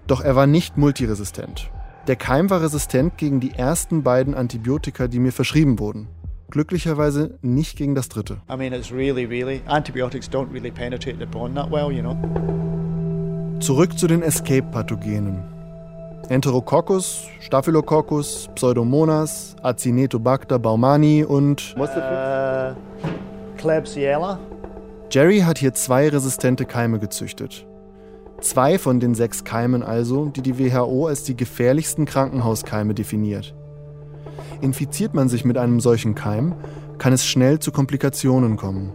doch 0.09 0.21
er 0.21 0.35
war 0.35 0.49
nicht 0.49 0.77
multiresistent. 0.77 1.71
Der 2.09 2.17
Keim 2.17 2.51
war 2.51 2.61
resistent 2.61 3.19
gegen 3.19 3.39
die 3.39 3.53
ersten 3.53 4.03
beiden 4.03 4.35
Antibiotika, 4.35 5.07
die 5.07 5.21
mir 5.21 5.31
verschrieben 5.31 5.79
wurden. 5.79 6.09
Glücklicherweise 6.51 7.39
nicht 7.41 7.77
gegen 7.77 7.95
das 7.95 8.09
dritte. 8.09 8.39
I 8.51 8.57
mean, 8.57 8.73
it's 8.73 8.91
really, 8.91 9.27
really 9.27 9.61
antibiotics 9.67 10.29
don't 10.29 10.53
really 10.53 10.73
penetrate 10.73 11.19
the 11.21 11.27
bone 11.27 11.55
that 11.55 11.71
well, 11.71 11.93
you 11.93 12.03
know. 12.03 12.17
Zurück 13.61 13.97
zu 13.97 14.09
den 14.09 14.23
Escape-Pathogenen. 14.23 15.58
Enterococcus, 16.29 17.27
Staphylococcus, 17.41 18.51
Pseudomonas, 18.55 19.57
Acinetobacter 19.63 20.59
baumani 20.59 21.25
und 21.25 21.75
uh, 21.79 22.75
Klebsiella. 23.57 24.39
Jerry 25.11 25.41
hat 25.41 25.57
hier 25.57 25.73
zwei 25.73 26.07
resistente 26.11 26.67
Keime 26.67 26.99
gezüchtet. 26.99 27.67
Zwei 28.43 28.79
von 28.79 29.01
den 29.01 29.15
sechs 29.15 29.43
Keimen 29.43 29.83
also, 29.83 30.27
die 30.27 30.43
die 30.43 30.59
WHO 30.59 31.07
als 31.07 31.25
die 31.25 31.35
gefährlichsten 31.35 32.05
Krankenhauskeime 32.05 32.93
definiert. 32.93 33.55
Infiziert 34.61 35.15
man 35.15 35.31
sich 35.31 35.47
mit 35.47 35.57
einem 35.57 35.81
solchen 35.81 36.15
Keim, 36.15 36.55
kann 36.99 37.15
es 37.15 37.25
schnell 37.25 37.59
zu 37.59 37.73
Komplikationen 37.73 38.59
kommen. 38.59 38.93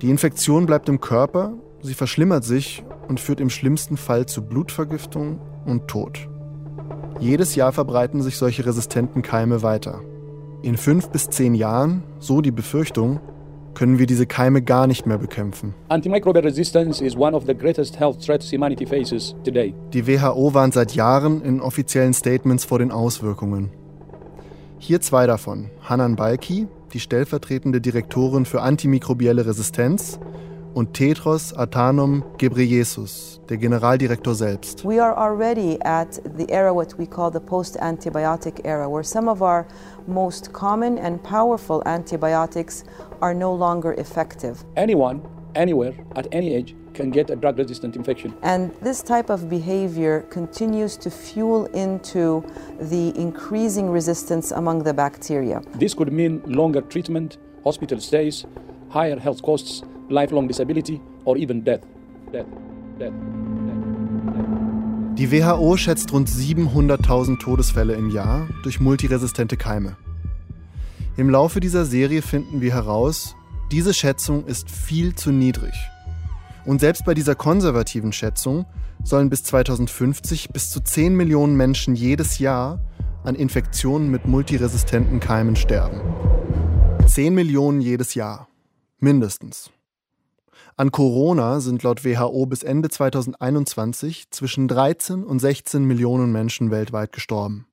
Die 0.00 0.08
Infektion 0.08 0.64
bleibt 0.64 0.88
im 0.88 1.02
Körper, 1.02 1.52
sie 1.82 1.94
verschlimmert 1.94 2.44
sich 2.44 2.82
und 3.08 3.20
führt 3.20 3.40
im 3.40 3.50
schlimmsten 3.50 3.98
Fall 3.98 4.24
zu 4.24 4.40
Blutvergiftung 4.40 5.38
und 5.64 5.88
Tod. 5.88 6.28
Jedes 7.18 7.54
Jahr 7.54 7.72
verbreiten 7.72 8.22
sich 8.22 8.36
solche 8.36 8.64
resistenten 8.64 9.22
Keime 9.22 9.62
weiter. 9.62 10.00
In 10.62 10.76
fünf 10.76 11.08
bis 11.10 11.28
zehn 11.28 11.54
Jahren, 11.54 12.02
so 12.18 12.40
die 12.40 12.50
Befürchtung, 12.50 13.20
können 13.74 13.98
wir 13.98 14.06
diese 14.06 14.26
Keime 14.26 14.62
gar 14.62 14.86
nicht 14.86 15.06
mehr 15.06 15.18
bekämpfen. 15.18 15.74
Antimicrobial 15.88 16.44
resistance 16.44 17.02
is 17.04 17.16
one 17.16 17.36
of 17.36 17.44
the 17.46 17.54
greatest 17.54 17.98
health 17.98 18.24
threats 18.24 18.52
humanity 18.52 18.84
faces 18.86 19.34
today. 19.44 19.74
Die 19.92 20.06
WHO 20.06 20.54
warnt 20.54 20.74
seit 20.74 20.94
Jahren 20.94 21.42
in 21.42 21.60
offiziellen 21.60 22.12
Statements 22.12 22.64
vor 22.64 22.78
den 22.78 22.90
Auswirkungen. 22.90 23.70
Hier 24.78 25.00
zwei 25.00 25.26
davon. 25.26 25.70
Hanan 25.82 26.16
Balki, 26.16 26.66
die 26.92 27.00
stellvertretende 27.00 27.80
Direktorin 27.80 28.44
für 28.44 28.62
antimikrobielle 28.62 29.46
Resistenz, 29.46 30.18
und 30.74 30.94
Tedros 30.94 31.52
Adhanom 31.54 32.24
Ghebreyesus, 32.38 33.40
der 33.48 33.56
Generaldirektor 33.56 34.34
selbst. 34.34 34.84
We 34.84 35.02
are 35.02 35.16
already 35.16 35.78
at 35.82 36.20
the 36.36 36.50
era 36.50 36.72
what 36.72 36.98
we 36.98 37.06
call 37.06 37.30
the 37.30 37.40
post-antibiotic 37.40 38.60
era, 38.64 38.88
where 38.88 39.02
some 39.02 39.28
of 39.28 39.42
our 39.42 39.66
most 40.06 40.52
common 40.52 40.98
and 40.98 41.22
powerful 41.22 41.82
antibiotics 41.86 42.84
are 43.20 43.34
no 43.34 43.54
longer 43.54 43.92
effective. 43.94 44.64
Anyone, 44.76 45.22
anywhere, 45.54 45.94
at 46.16 46.26
any 46.32 46.54
age 46.54 46.74
can 46.94 47.10
get 47.10 47.30
a 47.30 47.36
drug 47.36 47.58
resistant 47.58 47.96
infection. 47.96 48.34
And 48.42 48.72
this 48.82 49.02
type 49.02 49.30
of 49.30 49.48
behavior 49.48 50.22
continues 50.30 50.96
to 50.98 51.10
fuel 51.10 51.66
into 51.66 52.44
the 52.80 53.12
increasing 53.16 53.90
resistance 53.90 54.50
among 54.50 54.82
the 54.82 54.92
bacteria. 54.92 55.62
This 55.74 55.94
could 55.94 56.12
mean 56.12 56.42
longer 56.46 56.80
treatment, 56.80 57.38
hospital 57.64 58.00
stays, 58.00 58.44
higher 58.88 59.18
health 59.18 59.42
costs, 59.42 59.82
lifelong 60.10 60.48
disability 60.48 61.00
or 61.24 61.36
even 61.36 61.64
death. 61.64 61.82
Death. 62.32 62.46
Death. 62.98 63.12
Die 65.16 65.30
WHO 65.32 65.76
schätzt 65.76 66.12
rund 66.12 66.28
700.000 66.28 67.38
Todesfälle 67.40 67.94
im 67.94 68.10
Jahr 68.10 68.48
durch 68.62 68.80
multiresistente 68.80 69.56
Keime. 69.56 69.96
Im 71.16 71.28
Laufe 71.28 71.60
dieser 71.60 71.84
Serie 71.84 72.22
finden 72.22 72.60
wir 72.60 72.72
heraus, 72.72 73.36
diese 73.70 73.92
Schätzung 73.92 74.46
ist 74.46 74.70
viel 74.70 75.14
zu 75.14 75.30
niedrig. 75.30 75.74
Und 76.64 76.80
selbst 76.80 77.04
bei 77.04 77.14
dieser 77.14 77.34
konservativen 77.34 78.12
Schätzung 78.12 78.64
sollen 79.02 79.30
bis 79.30 79.42
2050 79.44 80.50
bis 80.50 80.70
zu 80.70 80.80
10 80.80 81.14
Millionen 81.14 81.56
Menschen 81.56 81.94
jedes 81.94 82.38
Jahr 82.38 82.80
an 83.24 83.34
Infektionen 83.34 84.10
mit 84.10 84.26
multiresistenten 84.26 85.20
Keimen 85.20 85.56
sterben. 85.56 86.00
10 87.06 87.34
Millionen 87.34 87.80
jedes 87.80 88.14
Jahr. 88.14 88.48
Mindestens. 88.98 89.70
An 90.76 90.92
Corona 90.92 91.60
sind 91.60 91.82
laut 91.82 92.04
WHO 92.04 92.46
bis 92.46 92.62
Ende 92.62 92.88
2021 92.88 94.30
zwischen 94.30 94.68
13 94.68 95.24
und 95.24 95.38
16 95.38 95.84
Millionen 95.84 96.32
Menschen 96.32 96.70
weltweit 96.70 97.12
gestorben. 97.12 97.66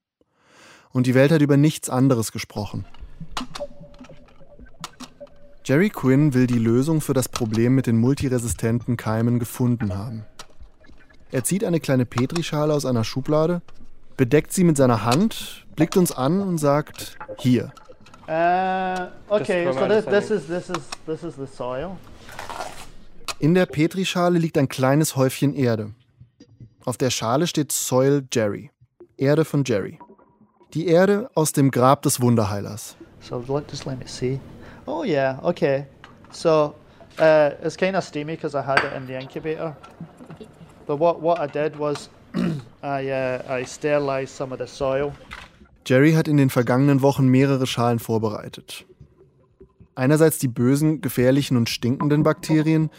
Und 0.90 1.06
die 1.06 1.14
Welt 1.14 1.32
hat 1.32 1.42
über 1.42 1.56
nichts 1.56 1.88
anderes 1.90 2.32
gesprochen. 2.32 2.84
Jerry 5.64 5.90
Quinn 5.90 6.32
will 6.32 6.46
die 6.46 6.58
Lösung 6.58 7.02
für 7.02 7.12
das 7.12 7.28
Problem 7.28 7.74
mit 7.74 7.86
den 7.86 7.98
multiresistenten 7.98 8.96
Keimen 8.96 9.38
gefunden 9.38 9.96
haben. 9.96 10.24
Er 11.30 11.44
zieht 11.44 11.62
eine 11.62 11.78
kleine 11.78 12.06
Petrischale 12.06 12.72
aus 12.72 12.86
einer 12.86 13.04
Schublade, 13.04 13.60
bedeckt 14.16 14.52
sie 14.52 14.64
mit 14.64 14.78
seiner 14.78 15.04
Hand, 15.04 15.66
blickt 15.76 15.98
uns 15.98 16.10
an 16.10 16.40
und 16.40 16.56
sagt: 16.56 17.18
Hier. 17.38 17.70
Uh, 18.26 19.08
okay, 19.28 19.70
so 19.72 19.86
this, 19.86 20.04
this, 20.06 20.30
is, 20.30 20.46
this, 20.46 20.70
is, 20.70 20.88
this 21.06 21.22
is 21.22 21.34
the 21.36 21.46
soil. 21.46 21.98
In 23.40 23.54
der 23.54 23.66
Petrischale 23.66 24.36
liegt 24.36 24.58
ein 24.58 24.68
kleines 24.68 25.14
Häufchen 25.14 25.54
Erde. 25.54 25.92
Auf 26.84 26.96
der 26.96 27.10
Schale 27.10 27.46
steht 27.46 27.70
Soil 27.70 28.26
Jerry. 28.32 28.72
Erde 29.16 29.44
von 29.44 29.62
Jerry. 29.64 30.00
Die 30.74 30.88
Erde 30.88 31.30
aus 31.36 31.52
dem 31.52 31.70
Grab 31.70 32.02
des 32.02 32.20
Wunderheilers. 32.20 32.96
So 33.20 33.40
just 33.70 33.86
let 33.86 33.96
me 34.00 34.08
see. 34.08 34.40
Oh 34.86 35.04
yeah, 35.04 35.38
okay. 35.44 35.86
So 36.32 36.74
uh, 37.20 37.50
it's 37.62 37.76
kind 37.76 37.94
of 37.94 38.02
steamy 38.02 38.34
because 38.34 38.56
I 38.56 38.62
had 38.62 38.80
it 38.80 38.92
in 38.96 39.06
the 39.06 39.14
incubator. 39.14 39.76
But 40.86 40.98
what 40.98 41.22
what 41.22 41.38
I 41.38 41.46
did 41.46 41.78
was 41.78 42.10
I 42.82 43.08
uh, 43.08 43.60
I 43.60 43.64
sterilized 43.64 44.34
some 44.34 44.52
of 44.52 44.58
the 44.58 44.66
soil. 44.66 45.12
Jerry 45.84 46.12
hat 46.12 46.26
in 46.26 46.38
den 46.38 46.50
vergangenen 46.50 47.02
Wochen 47.02 47.28
mehrere 47.28 47.68
Schalen 47.68 48.00
vorbereitet. 48.00 48.84
Einerseits 49.94 50.38
die 50.38 50.48
bösen, 50.48 51.00
gefährlichen 51.00 51.56
und 51.56 51.68
stinkenden 51.68 52.24
Bakterien 52.24 52.90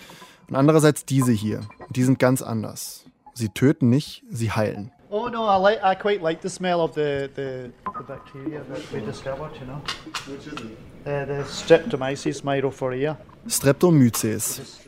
und 0.49 0.55
andererseits 0.55 1.05
diese 1.05 1.31
hier. 1.31 1.61
Die 1.89 2.03
sind 2.03 2.19
ganz 2.19 2.41
anders. 2.41 3.05
Sie 3.33 3.49
töten 3.49 3.89
nicht, 3.89 4.23
sie 4.29 4.51
heilen. 4.51 4.91
Oh 5.11 5.27
no, 5.27 5.47
I 5.47 5.57
like 5.57 5.79
I 5.83 5.95
quite 5.95 6.21
like 6.21 6.41
the 6.41 6.49
smell 6.49 6.79
of 6.81 6.93
the 6.93 7.29
the, 7.35 7.71
the 7.97 8.03
bacteria 8.07 8.61
that 8.69 8.93
we 8.93 8.99
discovered, 9.01 9.51
you 9.59 9.65
know. 9.65 9.81
Which 10.27 10.45
is 10.45 10.53
it? 10.53 10.77
Uh, 11.05 11.25
the 11.25 11.43
Streptomyces 11.45 12.43
myrophoria. 12.43 13.17
Streptomyces. 13.47 14.79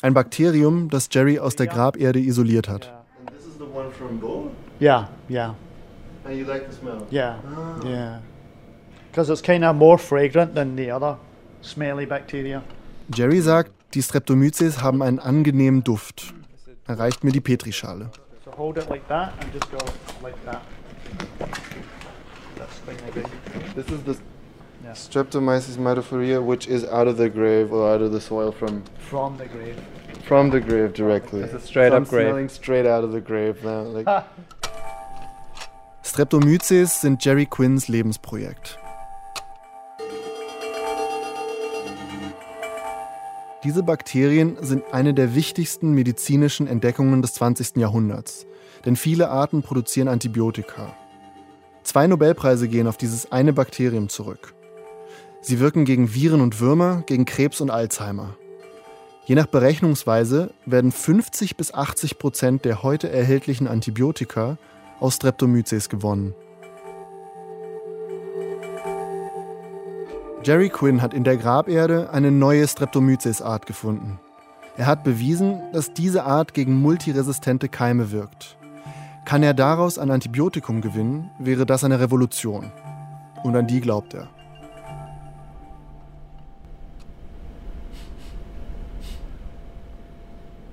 Ein 0.00 0.14
Bakterium, 0.14 0.88
das 0.88 1.08
Jerry 1.10 1.38
aus 1.38 1.56
der 1.56 1.66
Graberde 1.66 2.20
isoliert 2.20 2.68
hat. 2.68 2.88
And 3.18 3.36
this 3.36 3.46
is 3.46 3.58
the 3.58 3.64
one 3.64 3.90
from 3.90 4.18
Bo? 4.18 4.50
Yeah, 4.80 5.08
yeah. 5.28 5.54
And 6.24 6.38
you 6.38 6.44
like 6.44 6.68
the 6.68 6.74
smell? 6.74 7.06
Yeah, 7.10 7.40
ah. 7.44 7.80
yeah. 7.84 8.20
Because 9.10 9.28
it's 9.28 9.42
kind 9.42 9.64
of 9.64 9.74
more 9.76 9.98
fragrant 9.98 10.54
than 10.54 10.76
the 10.76 10.90
other 10.90 11.18
smelly 11.60 12.06
bacteria. 12.06 12.62
Jerry 13.10 13.40
sagt, 13.40 13.72
die 13.94 14.02
Streptomyces 14.02 14.82
haben 14.82 15.02
einen 15.02 15.18
angenehmen 15.18 15.84
Duft. 15.84 16.34
Er 16.86 16.98
reicht 16.98 17.24
mir 17.24 17.32
die 17.32 17.40
Petrischale 17.40 18.10
hold 18.58 18.76
it 18.76 18.90
like 18.90 19.06
that 19.08 19.32
and 19.40 19.52
just 19.52 19.70
go 19.70 19.78
like 20.22 20.36
that. 20.44 20.62
That's 22.56 22.80
This 23.74 23.88
is 23.88 24.02
the. 24.02 24.16
Streptomyces 24.94 25.76
mytophoria, 25.76 26.42
which 26.42 26.66
is 26.66 26.84
out 26.84 27.08
of 27.08 27.18
the 27.18 27.28
grave 27.28 27.72
or 27.72 27.92
out 27.92 28.00
of 28.00 28.10
the 28.10 28.20
soil 28.20 28.52
from 28.52 28.82
from 28.98 29.36
the 29.36 29.46
grave. 29.46 29.76
From 30.24 30.50
the 30.50 30.60
grave 30.60 30.92
directly. 30.92 31.42
It's 31.42 31.54
a 31.54 31.60
straight 31.60 31.90
so 31.90 31.96
up 31.96 32.02
I'm 32.02 32.08
grave. 32.08 32.26
smelling 32.28 32.48
straight 32.48 32.86
out 32.86 33.04
of 33.04 33.12
the 33.12 33.20
grave 33.20 33.62
now. 33.62 33.82
Like 33.82 34.06
Streptomyces 36.02 37.00
sind 37.00 37.20
Jerry 37.20 37.46
Quinns 37.46 37.88
Lebensprojekt. 37.88 38.78
Diese 43.68 43.82
Bakterien 43.82 44.56
sind 44.62 44.82
eine 44.92 45.12
der 45.12 45.34
wichtigsten 45.34 45.92
medizinischen 45.92 46.66
Entdeckungen 46.66 47.20
des 47.20 47.34
20. 47.34 47.76
Jahrhunderts, 47.76 48.46
denn 48.86 48.96
viele 48.96 49.28
Arten 49.28 49.60
produzieren 49.60 50.08
Antibiotika. 50.08 50.96
Zwei 51.82 52.06
Nobelpreise 52.06 52.66
gehen 52.66 52.86
auf 52.86 52.96
dieses 52.96 53.30
eine 53.30 53.52
Bakterium 53.52 54.08
zurück. 54.08 54.54
Sie 55.42 55.60
wirken 55.60 55.84
gegen 55.84 56.14
Viren 56.14 56.40
und 56.40 56.60
Würmer, 56.60 57.02
gegen 57.04 57.26
Krebs 57.26 57.60
und 57.60 57.68
Alzheimer. 57.68 58.36
Je 59.26 59.34
nach 59.34 59.44
Berechnungsweise 59.44 60.54
werden 60.64 60.90
50 60.90 61.58
bis 61.58 61.74
80 61.74 62.18
Prozent 62.18 62.64
der 62.64 62.82
heute 62.82 63.10
erhältlichen 63.10 63.68
Antibiotika 63.68 64.56
aus 64.98 65.16
Streptomyces 65.16 65.90
gewonnen. 65.90 66.34
Jerry 70.48 70.70
Quinn 70.70 71.02
hat 71.02 71.12
in 71.12 71.24
der 71.24 71.36
Graberde 71.36 72.08
eine 72.10 72.30
neue 72.30 72.66
Streptomyces-Art 72.66 73.66
gefunden. 73.66 74.18
Er 74.78 74.86
hat 74.86 75.04
bewiesen, 75.04 75.60
dass 75.74 75.92
diese 75.92 76.24
Art 76.24 76.54
gegen 76.54 76.72
multiresistente 76.80 77.68
Keime 77.68 78.12
wirkt. 78.12 78.56
Kann 79.26 79.42
er 79.42 79.52
daraus 79.52 79.98
ein 79.98 80.10
Antibiotikum 80.10 80.80
gewinnen, 80.80 81.30
wäre 81.38 81.66
das 81.66 81.84
eine 81.84 82.00
Revolution. 82.00 82.72
Und 83.44 83.56
an 83.56 83.66
die 83.66 83.82
glaubt 83.82 84.14
er. 84.14 84.30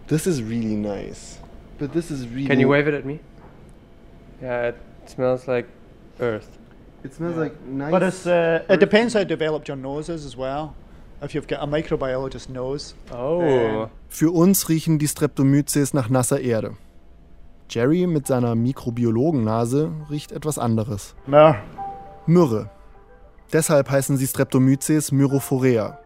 This 0.08 0.26
is 0.26 0.40
really 0.40 0.78
nice. 0.78 1.42
But 1.80 1.92
this 1.92 2.12
is 2.12 2.26
really. 2.30 2.48
Can 2.48 2.62
you 2.62 2.70
wave 2.70 2.88
it 2.88 2.96
at 2.96 3.04
me? 3.04 3.20
Yeah, 4.42 4.70
it 4.70 4.76
smells 5.06 5.48
like 5.48 5.66
earth. 6.22 6.48
It 7.06 7.14
smells 7.14 7.38
like 7.38 7.54
nice. 7.68 7.92
But 7.92 8.02
it's, 8.02 8.26
uh, 8.26 8.64
it 8.68 8.80
depends 8.80 9.14
how 9.14 9.24
developed 9.24 9.68
your 9.68 9.78
nose 9.78 10.10
is 10.10 10.26
as 10.26 10.36
well. 10.36 10.74
If 11.22 11.36
you've 11.36 11.48
got 11.48 11.62
a 11.62 11.68
microbiologist 11.68 12.50
nose. 12.50 12.96
Oh. 13.14 13.90
Für 14.10 14.32
uns 14.34 14.70
riechen 14.70 14.98
die 14.98 15.08
Streptomyces 15.08 15.94
nach 15.94 16.10
nasser 16.10 16.42
Erde. 16.42 16.78
Jerry 17.70 18.08
mit 18.08 18.26
seiner 18.26 18.56
Mikrobiologennase 18.56 19.92
riecht 20.10 20.32
etwas 20.32 20.58
anderes. 20.58 21.14
Myrrh. 21.28 21.58
Myrrhe. 22.26 22.72
Deshalb 23.54 23.92
heißen 23.92 24.18
sie 24.18 24.26
Streptomyces 24.26 25.12
myrophorea. 25.12 26.00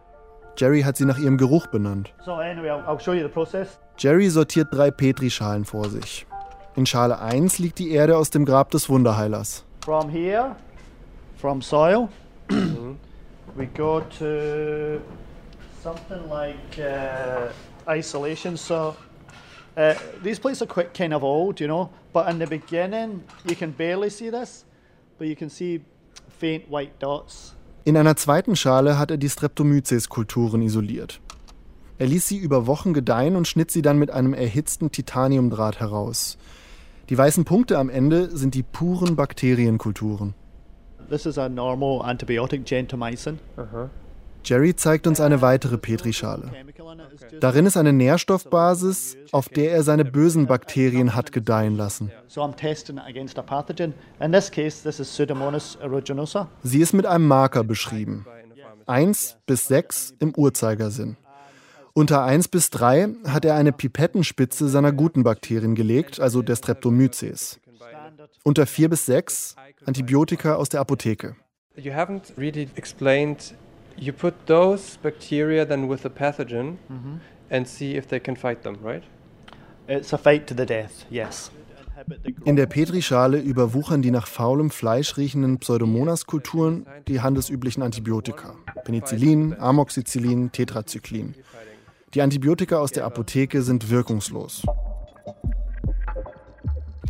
Jerry 0.58 0.82
hat 0.82 0.98
sie 0.98 1.06
nach 1.06 1.18
ihrem 1.18 1.38
Geruch 1.38 1.68
benannt. 1.68 2.12
So 2.26 2.34
anyway, 2.34 2.68
I'll, 2.68 2.84
I'll 2.86 3.00
show 3.00 3.14
you 3.14 3.22
the 3.22 3.32
process. 3.32 3.78
Jerry 3.96 4.28
sortiert 4.28 4.68
drei 4.70 4.90
Petrischalen 4.90 5.64
vor 5.64 5.88
sich. 5.88 6.26
In 6.76 6.84
Schale 6.84 7.20
1 7.20 7.58
liegt 7.58 7.78
die 7.78 7.90
Erde 7.92 8.18
aus 8.18 8.28
dem 8.28 8.44
Grab 8.44 8.70
des 8.70 8.90
Wunderheilers. 8.90 9.64
From 9.82 10.10
here, 10.10 10.56
from 11.40 11.62
soil, 11.62 12.10
we 13.56 13.66
go 13.74 14.00
to 14.18 15.00
something 15.82 16.28
like 16.28 16.78
uh, 16.78 17.48
isolation. 17.88 18.56
So 18.56 18.94
uh, 19.76 19.94
these 20.22 20.38
plates 20.38 20.60
are 20.60 20.66
quite 20.66 20.92
kind 20.92 21.14
of 21.14 21.24
old, 21.24 21.58
you 21.58 21.66
know, 21.66 21.88
but 22.12 22.28
in 22.28 22.38
the 22.38 22.46
beginning 22.46 23.22
you 23.46 23.56
can 23.56 23.70
barely 23.70 24.10
see 24.10 24.30
this, 24.30 24.64
but 25.18 25.28
you 25.28 25.36
can 25.36 25.48
see 25.48 25.80
faint 26.28 26.68
white 26.68 26.98
dots. 26.98 27.54
In 27.84 27.96
einer 27.96 28.14
zweiten 28.16 28.56
Schale 28.56 28.98
hat 28.98 29.10
er 29.10 29.16
die 29.16 29.30
Streptomyces-Kulturen 29.30 30.60
isoliert. 30.60 31.20
Er 31.98 32.06
ließ 32.06 32.28
sie 32.28 32.36
über 32.36 32.66
Wochen 32.66 32.92
gedeihen 32.92 33.36
und 33.36 33.48
schnitt 33.48 33.70
sie 33.70 33.80
dann 33.80 33.98
mit 33.98 34.10
einem 34.10 34.34
erhitzten 34.34 34.92
Titaniumdraht 34.92 35.80
heraus. 35.80 36.36
Die 37.08 37.16
weißen 37.16 37.46
Punkte 37.46 37.78
am 37.78 37.88
Ende 37.88 38.36
sind 38.36 38.54
die 38.54 38.62
puren 38.62 39.16
Bakterienkulturen. 39.16 40.34
This 41.10 41.26
is 41.26 41.38
a 41.38 41.48
normal 41.48 42.02
antibiotic, 42.02 42.64
gentamicin. 42.64 43.40
Jerry 44.44 44.74
zeigt 44.74 45.08
uns 45.08 45.20
eine 45.20 45.42
weitere 45.42 45.76
Petrischale. 45.76 46.52
Darin 47.40 47.66
ist 47.66 47.76
eine 47.76 47.92
Nährstoffbasis, 47.92 49.16
auf 49.32 49.48
der 49.48 49.72
er 49.72 49.82
seine 49.82 50.04
bösen 50.04 50.46
Bakterien 50.46 51.14
hat 51.14 51.32
gedeihen 51.32 51.76
lassen. 51.76 52.10
So 52.28 52.42
I'm 52.42 52.54
testing 52.54 52.96
it 52.96 53.02
against 53.06 53.38
a 53.38 53.42
pathogen. 53.42 53.92
In 54.20 54.32
this 54.32 54.50
case, 54.50 54.82
this 54.82 55.00
is 55.00 55.08
Pseudomonas 55.08 55.76
aeruginosa. 55.82 56.48
Sie 56.62 56.80
ist 56.80 56.94
mit 56.94 57.06
einem 57.06 57.26
Marker 57.26 57.64
beschrieben. 57.64 58.24
1 58.86 59.36
bis 59.46 59.68
6 59.68 60.14
im 60.20 60.34
Uhrzeigersinn. 60.34 61.16
Unter 61.92 62.24
1 62.24 62.48
bis 62.48 62.70
3 62.70 63.08
hat 63.26 63.44
er 63.44 63.56
eine 63.56 63.72
Pipettenspitze 63.72 64.68
seiner 64.68 64.92
guten 64.92 65.22
Bakterien 65.22 65.74
gelegt, 65.74 66.20
also 66.20 66.40
der 66.40 66.56
Streptomyces. 66.56 67.59
Unter 68.42 68.66
4 68.66 68.88
bis 68.88 69.06
6 69.06 69.56
Antibiotika 69.86 70.54
aus 70.54 70.68
der 70.68 70.80
Apotheke. 70.80 71.36
You 71.76 71.92
haven't 71.92 72.36
really 72.36 72.68
explained. 72.74 73.54
You 73.96 74.12
put 74.12 74.34
those 74.46 74.98
bacteria 75.02 75.66
then 75.66 75.88
with 75.88 76.02
the 76.02 76.08
pathogen 76.08 76.78
and 77.50 77.66
see 77.66 77.96
if 77.96 78.06
they 78.06 78.20
can 78.20 78.36
fight 78.36 78.62
them, 78.62 78.76
right? 78.82 79.02
It's 79.86 80.12
a 80.12 80.18
fight 80.18 80.46
to 80.46 80.54
the 80.54 80.66
death, 80.66 81.06
yes. 81.10 81.50
In 82.44 82.56
der 82.56 82.66
Petrischale 82.66 83.38
überwuchern 83.38 84.00
die 84.00 84.10
nach 84.10 84.26
faulem 84.26 84.70
Fleisch 84.70 85.16
riechenden 85.16 85.58
Pseudomonas-Kulturen 85.58 86.86
die 87.08 87.20
handelsüblichen 87.20 87.82
Antibiotika. 87.82 88.54
Penicillin, 88.84 89.54
Amoxicillin, 89.58 90.50
Tetrazyklin. 90.50 91.34
Die 92.14 92.22
Antibiotika 92.22 92.78
aus 92.78 92.92
der 92.92 93.04
Apotheke 93.04 93.62
sind 93.62 93.90
wirkungslos. 93.90 94.62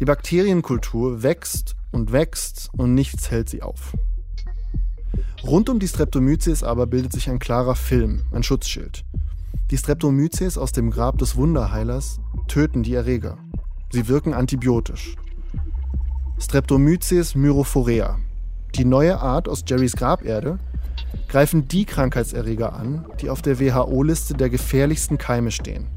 Die 0.00 0.06
Bakterienkultur 0.06 1.22
wächst 1.22 1.76
und 1.92 2.10
wächst 2.10 2.70
und 2.72 2.94
nichts 2.94 3.30
hält 3.30 3.50
sie 3.50 3.60
auf. 3.60 3.92
Rund 5.44 5.68
um 5.68 5.78
die 5.78 5.88
Streptomyces 5.88 6.62
aber 6.64 6.86
bildet 6.86 7.12
sich 7.12 7.28
ein 7.28 7.38
klarer 7.38 7.74
Film, 7.74 8.24
ein 8.32 8.42
Schutzschild. 8.42 9.04
Die 9.70 9.76
Streptomyces 9.76 10.56
aus 10.56 10.72
dem 10.72 10.90
Grab 10.90 11.18
des 11.18 11.36
Wunderheilers 11.36 12.18
töten 12.48 12.82
die 12.82 12.94
Erreger. 12.94 13.36
Sie 13.92 14.08
wirken 14.08 14.32
antibiotisch. 14.32 15.16
Streptomyces 16.38 17.34
myrophorea, 17.34 18.18
die 18.76 18.86
neue 18.86 19.20
Art 19.20 19.48
aus 19.50 19.64
Jerrys 19.66 19.96
Graberde, 19.96 20.58
greifen 21.28 21.68
die 21.68 21.84
Krankheitserreger 21.84 22.72
an, 22.72 23.04
die 23.20 23.28
auf 23.28 23.42
der 23.42 23.60
WHO-Liste 23.60 24.32
der 24.32 24.48
gefährlichsten 24.48 25.18
Keime 25.18 25.50
stehen. 25.50 25.88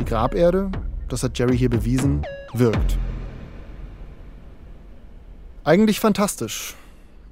Die 0.00 0.04
Graberde, 0.04 0.72
das 1.08 1.22
hat 1.22 1.38
Jerry 1.38 1.56
hier 1.56 1.70
bewiesen, 1.70 2.26
wirkt. 2.54 2.98
Eigentlich 5.64 5.98
fantastisch, 6.00 6.74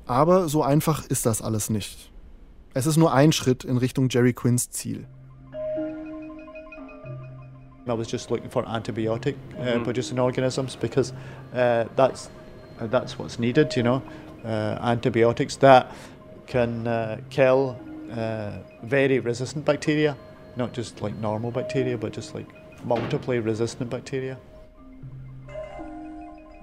aber 0.07 0.49
so 0.49 0.63
einfach 0.63 1.07
ist 1.07 1.27
das 1.27 1.43
alles 1.43 1.71
nicht. 1.71 2.11
Es 2.75 2.87
ist 2.87 2.97
nur 2.97 3.13
ein 3.13 3.33
Schritt 3.33 3.65
in 3.65 3.77
Richtung 3.77 4.09
Jerry 4.09 4.33
Quinns 4.33 4.71
Ziel. 4.71 5.07
I 7.87 7.93
was 7.99 8.11
just 8.11 8.31
looking 8.31 8.49
for 8.49 8.65
antibiotic 8.65 9.35
uh, 9.59 9.81
producing 9.81 10.19
organisms 10.19 10.77
because 10.77 11.13
uh, 11.53 11.85
that's 11.97 12.31
uh, 12.81 12.87
that's 12.87 13.19
what's 13.19 13.39
needed. 13.39 13.75
You 13.77 13.83
know, 13.83 14.03
uh, 14.45 14.79
antibiotics 14.81 15.57
that 15.57 15.93
can 16.47 16.87
uh, 16.87 17.19
kill 17.29 17.77
uh, 18.13 18.53
very 18.85 19.19
resistant 19.19 19.65
bacteria, 19.65 20.17
not 20.57 20.73
just 20.73 21.03
like 21.03 21.17
normal 21.17 21.51
bacteria, 21.51 21.99
but 21.99 22.13
just 22.13 22.35
like 22.35 22.47
multiply 22.85 23.37
resistant 23.37 23.91
bacteria. 23.91 24.39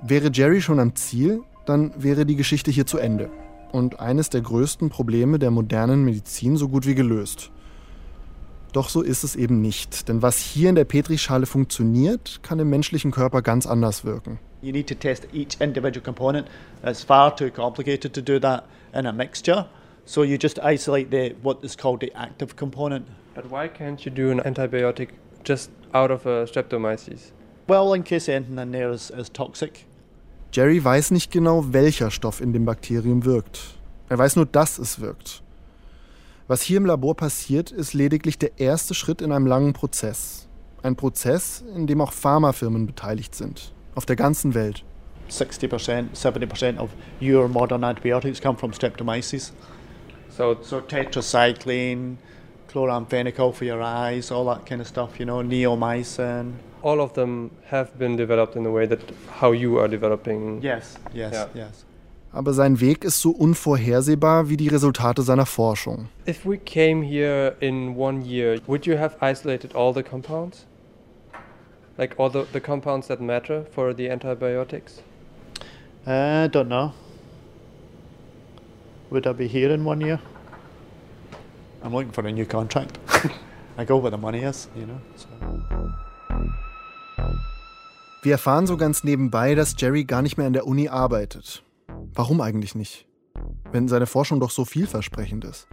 Wäre 0.01 0.29
Jerry 0.31 0.61
schon 0.61 0.79
am 0.79 0.95
Ziel, 0.95 1.41
dann 1.65 1.91
wäre 1.97 2.25
die 2.25 2.37
Geschichte 2.37 2.71
hier 2.71 2.85
zu 2.85 2.97
Ende 2.97 3.29
und 3.73 3.99
eines 3.99 4.29
der 4.29 4.41
größten 4.41 4.89
Probleme 4.89 5.39
der 5.39 5.51
modernen 5.51 6.05
Medizin 6.05 6.55
so 6.55 6.69
gut 6.69 6.87
wie 6.87 6.95
gelöst. 6.95 7.51
Doch 8.71 8.87
so 8.87 9.01
ist 9.01 9.23
es 9.23 9.35
eben 9.35 9.61
nicht, 9.61 10.07
denn 10.07 10.21
was 10.21 10.37
hier 10.37 10.69
in 10.69 10.75
der 10.75 10.85
Petrischale 10.85 11.45
funktioniert, 11.45 12.39
kann 12.43 12.59
im 12.59 12.69
menschlichen 12.69 13.11
Körper 13.11 13.41
ganz 13.41 13.67
anders 13.67 14.05
wirken. 14.05 14.39
You 14.61 14.71
need 14.71 14.87
to 14.87 14.95
test 14.95 15.27
each 15.33 15.59
individual 15.59 16.03
component. 16.03 16.47
It's 16.83 17.03
far 17.03 17.35
too 17.35 17.49
complicated 17.49 18.13
to 18.13 18.21
do 18.21 18.39
that 18.39 18.63
in 18.93 19.05
a 19.05 19.11
mixture. 19.11 19.65
So 20.05 20.23
you 20.23 20.37
just 20.37 20.59
isolate 20.63 21.11
the 21.11 21.35
what 21.41 21.63
is 21.63 21.75
called 21.75 22.01
the 22.01 22.13
active 22.15 22.55
component. 22.55 23.05
But 23.35 23.51
why 23.51 23.67
can't 23.67 24.05
you 24.05 24.11
do 24.11 24.31
an 24.31 24.39
antibiotic 24.39 25.09
just 25.43 25.71
out 25.93 26.11
of 26.11 26.25
a 26.25 26.45
streptomyces? 26.45 27.31
Well, 27.67 27.93
in 27.93 28.03
case 28.03 28.29
anything 28.29 28.57
in 28.57 28.71
there 28.71 28.91
is, 28.91 29.11
is 29.11 29.29
toxic. 29.29 29.85
Jerry 30.51 30.83
weiß 30.83 31.11
nicht 31.11 31.31
genau, 31.31 31.73
welcher 31.73 32.09
Stoff 32.09 32.41
in 32.41 32.53
dem 32.53 32.65
Bakterium 32.65 33.23
wirkt. 33.23 33.77
Er 34.09 34.17
weiß 34.17 34.35
nur, 34.35 34.47
dass 34.47 34.79
es 34.79 34.99
wirkt. 34.99 35.43
Was 36.47 36.63
hier 36.63 36.77
im 36.77 36.87
Labor 36.87 37.15
passiert, 37.15 37.69
ist 37.69 37.93
lediglich 37.93 38.39
der 38.39 38.59
erste 38.59 38.95
Schritt 38.95 39.21
in 39.21 39.31
einem 39.31 39.45
langen 39.45 39.73
Prozess. 39.73 40.47
Ein 40.81 40.95
Prozess, 40.95 41.63
in 41.75 41.85
dem 41.85 42.01
auch 42.01 42.11
Pharmafirmen 42.11 42.87
beteiligt 42.87 43.35
sind. 43.35 43.71
Auf 43.93 44.07
der 44.07 44.15
ganzen 44.15 44.55
Welt. 44.55 44.83
60%, 45.29 46.15
70% 46.15 46.79
of 46.79 46.89
your 47.21 47.47
modern 47.47 47.83
antibiotics 47.83 48.41
come 48.41 48.57
from 48.57 48.73
streptomyces. 48.73 49.53
So 50.29 50.57
So 50.63 50.79
tetracycline, 50.81 52.17
chloramphenicol 52.71 53.53
for 53.53 53.67
your 53.67 53.83
eyes, 53.83 54.31
all 54.31 54.45
that 54.45 54.65
kind 54.65 54.81
of 54.81 54.87
stuff, 54.87 55.19
you 55.19 55.25
know, 55.25 55.41
neomycin. 55.43 56.53
All 56.81 56.99
of 57.01 57.13
them 57.13 57.51
have 57.69 57.97
been 57.97 58.15
developed 58.17 58.55
in 58.55 58.63
the 58.63 58.71
way 58.71 58.85
that 58.87 58.99
how 59.39 59.51
you 59.51 59.77
are 59.79 59.87
developing. 59.87 60.61
Yes, 60.61 60.97
yes, 61.13 61.33
Yeah. 61.33 61.47
yes. 61.53 61.85
Aber 62.31 62.53
sein 62.53 62.79
Weg 62.79 63.03
ist 63.05 63.21
so 63.21 63.31
unvorhersehbar 63.31 64.49
wie 64.49 64.57
die 64.57 64.67
Resultate 64.67 65.23
seiner 65.23 65.47
Forschung. 65.47 66.09
If 66.27 66.45
we 66.45 66.57
came 66.57 67.01
here 67.03 67.55
in 67.59 67.95
one 67.97 68.21
year, 68.23 68.59
would 68.67 68.85
you 68.85 68.97
have 68.97 69.15
isolated 69.19 69.73
all 69.75 69.91
the 69.93 70.03
compounds? 70.03 70.67
Like 71.97 72.15
all 72.19 72.29
the, 72.29 72.45
the 72.53 72.61
compounds 72.61 73.07
that 73.07 73.19
matter 73.19 73.65
for 73.73 73.95
the 73.95 74.09
antibiotics? 74.11 75.01
I 76.05 76.47
don't 76.49 76.69
know. 76.69 76.93
Would 79.09 79.25
I 79.25 79.33
be 79.33 79.47
here 79.47 79.73
in 79.73 79.83
one 79.83 79.99
year? 79.99 80.19
I'm 81.83 81.93
looking 81.93 82.11
for 82.11 82.25
a 82.27 82.31
new 82.31 82.45
contract. 82.45 82.99
I 83.77 83.85
go 83.85 83.97
where 83.97 84.11
the 84.11 84.17
money 84.17 84.43
is, 84.43 84.67
you 84.75 84.85
know. 84.85 84.99
So. 85.15 85.27
Wir 88.23 88.33
erfahren 88.33 88.67
so 88.67 88.77
ganz 88.77 89.03
nebenbei, 89.03 89.55
dass 89.55 89.75
Jerry 89.77 90.03
gar 90.03 90.21
nicht 90.21 90.37
mehr 90.37 90.47
an 90.47 90.53
der 90.53 90.67
Uni 90.67 90.89
arbeitet. 90.89 91.63
Warum 92.13 92.41
eigentlich 92.41 92.75
nicht? 92.75 93.09
wenn 93.71 93.87
seine 93.87 94.07
Forschung 94.07 94.39
doch 94.39 94.51
so 94.51 94.65
vielversprechend 94.65 95.45
ist. 95.45 95.67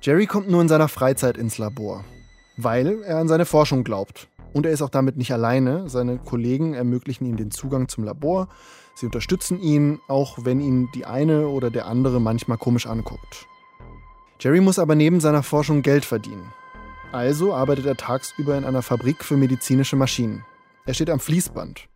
Jerry 0.00 0.26
kommt 0.26 0.50
nur 0.50 0.62
in 0.62 0.68
seiner 0.68 0.88
Freizeit 0.88 1.36
ins 1.36 1.58
Labor, 1.58 2.04
weil 2.56 3.02
er 3.02 3.18
an 3.18 3.28
seine 3.28 3.46
Forschung 3.46 3.84
glaubt. 3.84 4.28
Und 4.54 4.64
er 4.64 4.72
ist 4.72 4.80
auch 4.80 4.88
damit 4.88 5.16
nicht 5.16 5.32
alleine. 5.32 5.88
Seine 5.88 6.18
Kollegen 6.18 6.72
ermöglichen 6.74 7.26
ihm 7.26 7.36
den 7.36 7.50
Zugang 7.50 7.88
zum 7.88 8.04
Labor. 8.04 8.48
Sie 8.94 9.06
unterstützen 9.06 9.60
ihn, 9.60 10.00
auch 10.08 10.38
wenn 10.42 10.60
ihn 10.60 10.88
die 10.94 11.04
eine 11.04 11.48
oder 11.48 11.70
der 11.70 11.86
andere 11.86 12.20
manchmal 12.20 12.58
komisch 12.58 12.86
anguckt. 12.86 13.46
Jerry 14.40 14.60
muss 14.60 14.78
aber 14.78 14.94
neben 14.94 15.20
seiner 15.20 15.42
Forschung 15.42 15.82
Geld 15.82 16.04
verdienen. 16.04 16.52
Also 17.12 17.54
arbeitet 17.54 17.86
er 17.86 17.96
tagsüber 17.96 18.56
in 18.56 18.64
einer 18.64 18.82
Fabrik 18.82 19.24
für 19.24 19.36
medizinische 19.36 19.96
Maschinen. 19.96 20.44
Er 20.86 20.94
steht 20.94 21.10
am 21.10 21.20
Fließband. 21.20 21.88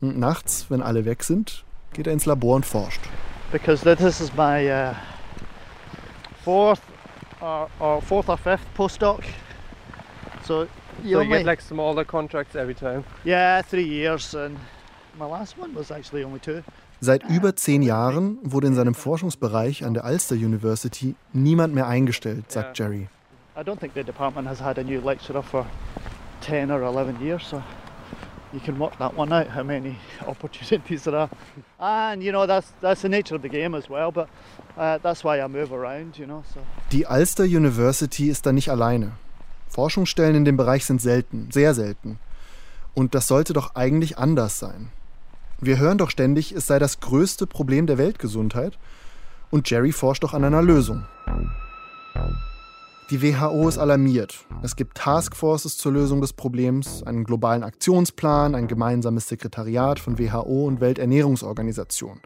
Und 0.00 0.18
nachts, 0.18 0.66
wenn 0.68 0.82
alle 0.82 1.04
weg 1.04 1.22
sind, 1.22 1.64
geht 1.92 2.06
er 2.06 2.12
ins 2.12 2.26
Labor 2.26 2.56
und 2.56 2.66
forscht. 2.66 3.00
Because 3.52 3.84
this 3.84 4.20
is 4.20 4.32
my 4.34 4.66
uh, 4.70 4.94
fourth 6.42 6.80
or, 7.40 7.68
or 7.78 8.00
fourth 8.00 8.28
or 8.28 8.38
fifth 8.38 8.64
postdoc. 8.74 9.20
So 10.46 10.66
you 11.04 11.12
So 11.12 11.20
only 11.20 11.28
you 11.30 11.36
get 11.36 11.46
like 11.46 11.60
smaller 11.60 12.04
contracts 12.04 12.54
every 12.54 12.74
time. 12.74 13.04
yeah 13.24 13.62
three 13.62 13.86
years, 13.86 14.34
and 14.34 14.56
my 15.18 15.26
last 15.26 15.56
one 15.58 15.74
was 15.74 15.90
actually 15.90 16.24
only 16.24 16.40
two. 16.40 16.62
Seit 17.00 17.24
über 17.28 17.54
zehn 17.56 17.82
Jahren 17.82 18.38
wurde 18.42 18.68
in 18.68 18.74
seinem 18.74 18.94
Forschungsbereich 18.94 19.84
an 19.84 19.92
der 19.92 20.04
Ulster 20.04 20.34
University 20.36 21.14
niemand 21.32 21.74
mehr 21.74 21.86
eingestellt, 21.86 22.50
sagt 22.50 22.78
Jerry. 22.78 23.08
I 23.54 23.62
don't 23.62 23.78
think 23.78 23.92
the 23.92 24.02
department 24.02 24.48
has 24.48 24.60
had 24.60 24.78
a 24.78 24.84
new 24.84 25.02
lecturer 25.02 25.42
for 25.42 25.66
10 26.40 26.70
or 26.70 26.82
11 26.84 27.20
years, 27.20 27.46
so 27.46 27.62
you 28.50 28.60
can 28.60 28.78
work 28.78 28.96
that 28.98 29.14
one 29.14 29.30
out, 29.30 29.48
how 29.48 29.62
many 29.62 29.98
opportunities 30.26 31.04
there 31.04 31.16
are. 31.16 31.30
And, 31.78 32.22
you 32.22 32.32
know, 32.32 32.46
that's, 32.46 32.72
that's 32.80 33.02
the 33.02 33.10
nature 33.10 33.34
of 33.34 33.42
the 33.42 33.50
game 33.50 33.74
as 33.74 33.90
well, 33.90 34.10
but 34.10 34.30
uh, 34.78 34.98
that's 35.02 35.22
why 35.22 35.38
I 35.38 35.48
move 35.48 35.70
around, 35.70 36.18
you 36.18 36.26
know. 36.26 36.44
So. 36.54 36.60
Die 36.92 37.04
Ulster 37.04 37.44
University 37.44 38.30
ist 38.30 38.46
da 38.46 38.52
nicht 38.52 38.70
alleine. 38.70 39.12
Forschungsstellen 39.68 40.34
in 40.34 40.44
dem 40.46 40.56
Bereich 40.56 40.86
sind 40.86 41.02
selten, 41.02 41.50
sehr 41.50 41.74
selten. 41.74 42.18
Und 42.94 43.14
das 43.14 43.26
sollte 43.26 43.52
doch 43.52 43.74
eigentlich 43.74 44.16
anders 44.16 44.58
sein. 44.58 44.88
Wir 45.60 45.78
hören 45.78 45.98
doch 45.98 46.10
ständig, 46.10 46.52
es 46.52 46.66
sei 46.66 46.78
das 46.78 47.00
größte 47.00 47.46
Problem 47.46 47.86
der 47.86 47.98
Weltgesundheit. 47.98 48.78
Und 49.50 49.68
Jerry 49.68 49.92
forscht 49.92 50.24
doch 50.24 50.32
an 50.32 50.44
einer 50.44 50.62
Lösung. 50.62 51.04
Die 53.12 53.20
WHO 53.20 53.68
ist 53.68 53.76
alarmiert. 53.76 54.46
Es 54.62 54.74
gibt 54.74 54.96
Taskforces 54.96 55.76
zur 55.76 55.92
Lösung 55.92 56.22
des 56.22 56.32
Problems, 56.32 57.02
einen 57.02 57.24
globalen 57.24 57.62
Aktionsplan, 57.62 58.54
ein 58.54 58.68
gemeinsames 58.68 59.28
Sekretariat 59.28 59.98
von 59.98 60.18
WHO 60.18 60.64
und 60.64 60.80
Welternährungsorganisation. 60.80 62.22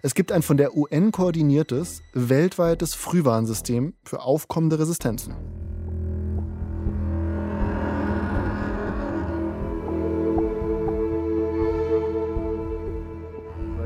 Es 0.00 0.14
gibt 0.14 0.30
ein 0.30 0.42
von 0.42 0.56
der 0.56 0.76
UN 0.76 1.10
koordiniertes, 1.10 2.02
weltweites 2.12 2.94
Frühwarnsystem 2.94 3.94
für 4.04 4.22
aufkommende 4.22 4.78
Resistenzen. 4.78 5.34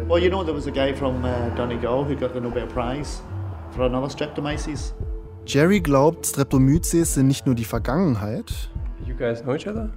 Well, 0.06 0.22
you 0.22 0.28
know, 0.28 0.44
there 0.44 0.54
was 0.54 0.66
a 0.66 0.70
guy 0.70 0.92
from 0.92 1.24
uh, 1.24 1.48
Donegal 1.56 2.04
who 2.04 2.14
got 2.14 2.34
the 2.34 2.40
Nobel 2.40 2.66
Prize 2.66 3.22
for 3.70 3.86
another 3.86 4.10
streptomyces. 4.10 4.92
Jerry 5.46 5.81
glaubt, 5.81 6.26
Streptomyces 6.26 7.14
sind 7.14 7.26
nicht 7.26 7.46
nur 7.46 7.55
die 7.55 7.64
Vergangenheit, 7.64 8.70
You 9.07 9.14
guys 9.16 9.42
know 9.42 9.55
each 9.55 9.66
other? 9.66 9.90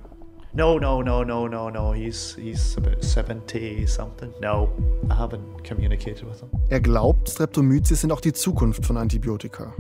No, 0.54 0.80
no, 0.80 1.04
no, 1.04 1.24
no, 1.24 1.48
no, 1.48 1.70
no. 1.70 1.94
He's 1.94 2.36
he's 2.40 2.76
about 2.78 3.02
70 3.02 3.86
something. 3.88 4.32
No, 4.42 4.70
I 5.10 5.14
haven't 5.14 5.68
communicated 5.68 6.24
with 6.26 6.40
him. 6.40 6.50
er 6.70 6.80
glaubt, 6.80 7.30
Streptomyces 7.30 8.02
sind 8.02 8.12
auch 8.12 8.22
die 8.22 8.34
Zukunft 8.34 8.86
von 8.86 8.98
Antibiotika. 8.98 9.74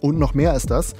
Und 0.00 0.18
noch 0.18 0.34
mehr 0.34 0.52
als 0.52 0.66
das, 0.66 0.94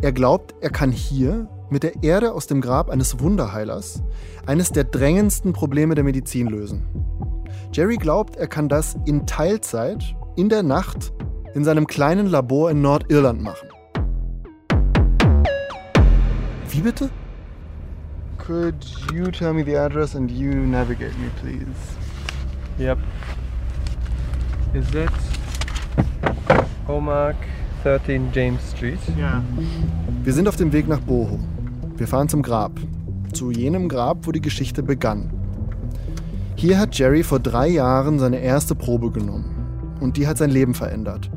er 0.00 0.12
glaubt, 0.12 0.54
er 0.60 0.70
kann 0.70 0.90
hier 0.90 1.48
mit 1.70 1.82
der 1.84 2.02
Erde 2.02 2.32
aus 2.32 2.46
dem 2.46 2.60
Grab 2.60 2.90
eines 2.90 3.20
Wunderheilers 3.20 4.02
eines 4.46 4.72
der 4.72 4.84
drängendsten 4.84 5.52
Probleme 5.52 5.94
der 5.94 6.04
Medizin 6.04 6.48
lösen. 6.48 6.86
Jerry 7.72 7.96
glaubt, 7.96 8.36
er 8.36 8.48
kann 8.48 8.68
das 8.68 8.96
in 9.06 9.26
Teilzeit, 9.26 10.02
in 10.36 10.48
der 10.48 10.62
Nacht, 10.62 11.12
in 11.54 11.64
seinem 11.64 11.86
kleinen 11.86 12.26
Labor 12.26 12.70
in 12.70 12.80
Nordirland 12.80 13.42
machen. 13.42 13.68
Wie 16.70 16.80
bitte? 16.80 17.10
Could 18.38 18.84
you 19.12 19.30
tell 19.30 19.52
me 19.52 19.62
the 19.62 19.76
address 19.76 20.14
and 20.16 20.30
you 20.30 20.50
navigate 20.50 21.16
me, 21.18 21.28
please? 21.40 21.66
Yep. 22.78 22.98
Is 24.74 24.94
it 24.94 25.10
Omark 26.88 27.36
13 27.84 28.30
James 28.32 28.60
Street? 28.70 28.98
Yeah. 29.18 29.42
Wir 30.24 30.32
sind 30.32 30.48
auf 30.48 30.56
dem 30.56 30.72
Weg 30.72 30.88
nach 30.88 31.00
Boho. 31.00 31.38
Wir 31.96 32.08
fahren 32.08 32.28
zum 32.28 32.42
Grab. 32.42 32.72
Zu 33.32 33.50
jenem 33.50 33.88
Grab, 33.88 34.26
wo 34.26 34.32
die 34.32 34.40
Geschichte 34.40 34.82
begann. 34.82 35.30
Hier 36.56 36.78
hat 36.78 36.98
Jerry 36.98 37.22
vor 37.22 37.40
drei 37.40 37.68
Jahren 37.68 38.18
seine 38.18 38.38
erste 38.38 38.74
Probe 38.74 39.10
genommen. 39.10 39.96
Und 40.00 40.16
die 40.16 40.26
hat 40.26 40.38
sein 40.38 40.50
Leben 40.50 40.74
verändert. 40.74 41.30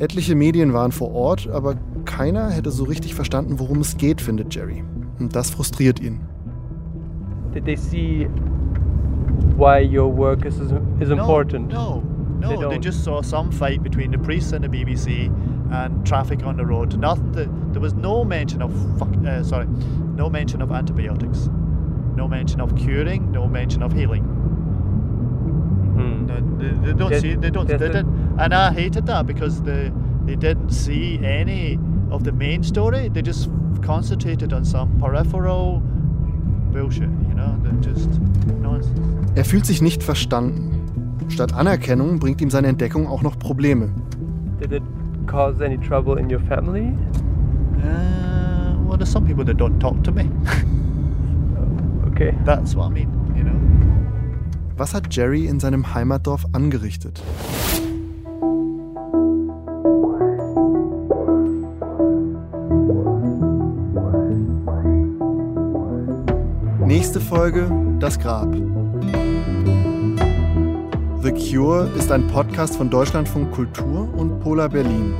Etliche 0.00 0.34
Medien 0.34 0.72
waren 0.72 0.92
vor 0.92 1.14
Ort, 1.14 1.46
aber 1.48 1.74
keiner 2.06 2.48
hätte 2.48 2.70
so 2.70 2.84
richtig 2.84 3.14
verstanden, 3.14 3.58
worum 3.58 3.80
es 3.80 3.98
geht, 3.98 4.22
findet 4.22 4.54
Jerry. 4.54 4.82
Und 5.18 5.36
das 5.36 5.50
frustriert 5.50 6.00
ihn. 6.00 6.20
Did 7.52 7.66
they 7.66 7.76
see 7.76 8.26
why 9.58 9.82
your 9.82 10.16
work 10.16 10.46
is 10.46 10.58
is 11.00 11.10
important? 11.10 11.70
No, 11.70 12.02
no, 12.40 12.48
They 12.48 12.56
no. 12.56 12.68
They, 12.70 12.76
don't. 12.76 12.84
just 12.84 13.04
saw 13.04 13.20
some 13.22 13.52
fight 13.52 13.82
between 13.82 14.10
the 14.10 14.18
priests 14.18 14.52
and 14.54 14.64
the 14.64 14.68
BBC 14.68 15.30
and 15.70 16.06
traffic 16.06 16.46
on 16.46 16.56
the 16.56 16.64
road. 16.64 16.96
Nothing. 16.98 17.32
To, 17.34 17.48
there 17.72 17.82
was 17.82 17.92
no 17.92 18.24
mention 18.24 18.62
of 18.62 18.72
fuck. 18.98 19.14
Uh, 19.26 19.42
sorry, 19.42 19.66
no 20.16 20.30
mention 20.30 20.62
of 20.62 20.72
antibiotics. 20.72 21.50
No 22.16 22.26
mention 22.26 22.62
of 22.62 22.74
curing. 22.74 23.30
No 23.32 23.46
mention 23.46 23.82
of 23.82 23.92
healing. 23.92 24.24
No, 26.30 26.58
they, 26.58 26.68
they 26.86 26.92
don't 26.98 27.10
That- 27.10 27.20
see. 27.20 27.34
They 27.34 27.50
don't. 27.50 27.66
They 27.66 27.78
didn't. 27.78 28.06
And 28.38 28.54
I 28.54 28.72
hated 28.72 29.06
that 29.06 29.26
because 29.26 29.62
they 29.62 29.90
they 30.26 30.36
didn't 30.36 30.70
see 30.70 31.18
any 31.24 31.78
of 32.10 32.22
the 32.24 32.32
main 32.32 32.62
story. 32.62 33.08
They 33.08 33.22
just 33.22 33.50
concentrated 33.82 34.52
on 34.52 34.64
some 34.64 34.88
peripheral 35.00 35.82
bullshit. 36.72 37.10
You 37.28 37.34
know, 37.34 37.56
they 37.62 37.72
just 37.80 38.08
nonsense. 38.60 39.00
Er 39.36 39.44
fühlt 39.44 39.66
sich 39.66 39.82
nicht 39.82 40.02
verstanden. 40.02 40.76
Statt 41.28 41.54
Anerkennung 41.54 42.18
bringt 42.18 42.40
ihm 42.40 42.50
seine 42.50 42.68
Entdeckung 42.68 43.06
auch 43.06 43.22
noch 43.22 43.38
Probleme. 43.38 43.90
Did 44.60 44.72
it 44.72 44.82
cause 45.26 45.64
any 45.64 45.78
trouble 45.78 46.18
in 46.18 46.28
your 46.30 46.40
family? 46.40 46.92
Uh, 47.78 48.74
well, 48.86 48.96
there's 48.98 49.10
some 49.10 49.24
people 49.24 49.44
that 49.44 49.56
don't 49.56 49.78
talk 49.80 50.02
to 50.04 50.12
me. 50.12 50.28
Okay. 52.12 52.34
That's 52.44 52.74
what 52.74 52.88
I 52.88 52.90
mean. 52.90 53.08
Was 54.80 54.94
hat 54.94 55.14
Jerry 55.14 55.44
in 55.44 55.60
seinem 55.60 55.92
Heimatdorf 55.92 56.46
angerichtet? 56.52 57.22
Nächste 66.86 67.20
Folge 67.20 67.70
Das 67.98 68.18
Grab. 68.18 68.50
The 71.22 71.32
Cure 71.32 71.90
ist 71.98 72.10
ein 72.10 72.26
Podcast 72.28 72.76
von 72.76 72.88
Deutschlandfunk 72.88 73.52
Kultur 73.52 74.08
und 74.14 74.40
Polar 74.40 74.70
Berlin. 74.70 75.12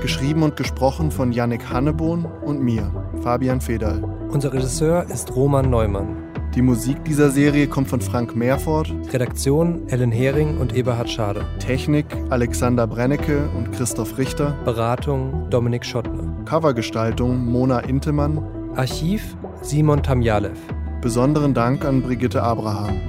Geschrieben 0.00 0.42
und 0.42 0.56
gesprochen 0.56 1.10
von 1.10 1.32
Yannick 1.32 1.68
Hannebohn 1.68 2.24
und 2.24 2.62
mir, 2.62 2.90
Fabian 3.22 3.60
Federl. 3.60 4.02
Unser 4.30 4.54
Regisseur 4.54 5.04
ist 5.10 5.36
Roman 5.36 5.68
Neumann. 5.68 6.29
Die 6.56 6.62
Musik 6.62 7.04
dieser 7.04 7.30
Serie 7.30 7.68
kommt 7.68 7.86
von 7.86 8.00
Frank 8.00 8.34
Meerfort, 8.34 8.92
Redaktion 9.12 9.88
Ellen 9.88 10.10
Hering 10.10 10.58
und 10.58 10.74
Eberhard 10.74 11.08
Schade. 11.08 11.44
Technik 11.60 12.06
Alexander 12.28 12.88
Brennecke 12.88 13.48
und 13.56 13.70
Christoph 13.70 14.18
Richter, 14.18 14.56
Beratung 14.64 15.48
Dominik 15.50 15.84
Schottner. 15.84 16.44
Covergestaltung 16.46 17.46
Mona 17.46 17.78
Intemann. 17.78 18.42
Archiv 18.74 19.36
Simon 19.62 20.02
Tamjalev. 20.02 20.58
Besonderen 21.00 21.54
Dank 21.54 21.84
an 21.84 22.02
Brigitte 22.02 22.42
Abraham. 22.42 23.00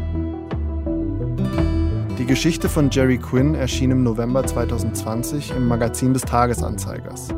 Die 2.19 2.25
Geschichte 2.27 2.69
von 2.69 2.91
Jerry 2.91 3.17
Quinn 3.17 3.55
erschien 3.55 3.89
im 3.89 4.03
November 4.03 4.45
2020 4.45 5.55
im 5.57 5.67
Magazin 5.67 6.13
des 6.13 6.21
Tagesanzeigers. 6.21 7.29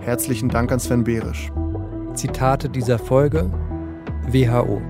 Herzlichen 0.00 0.48
Dank 0.48 0.72
an 0.72 0.80
Sven 0.80 1.04
Behrisch. 1.04 1.52
Zitate 2.14 2.68
dieser 2.68 2.98
Folge 2.98 3.48
WHO. 4.32 4.82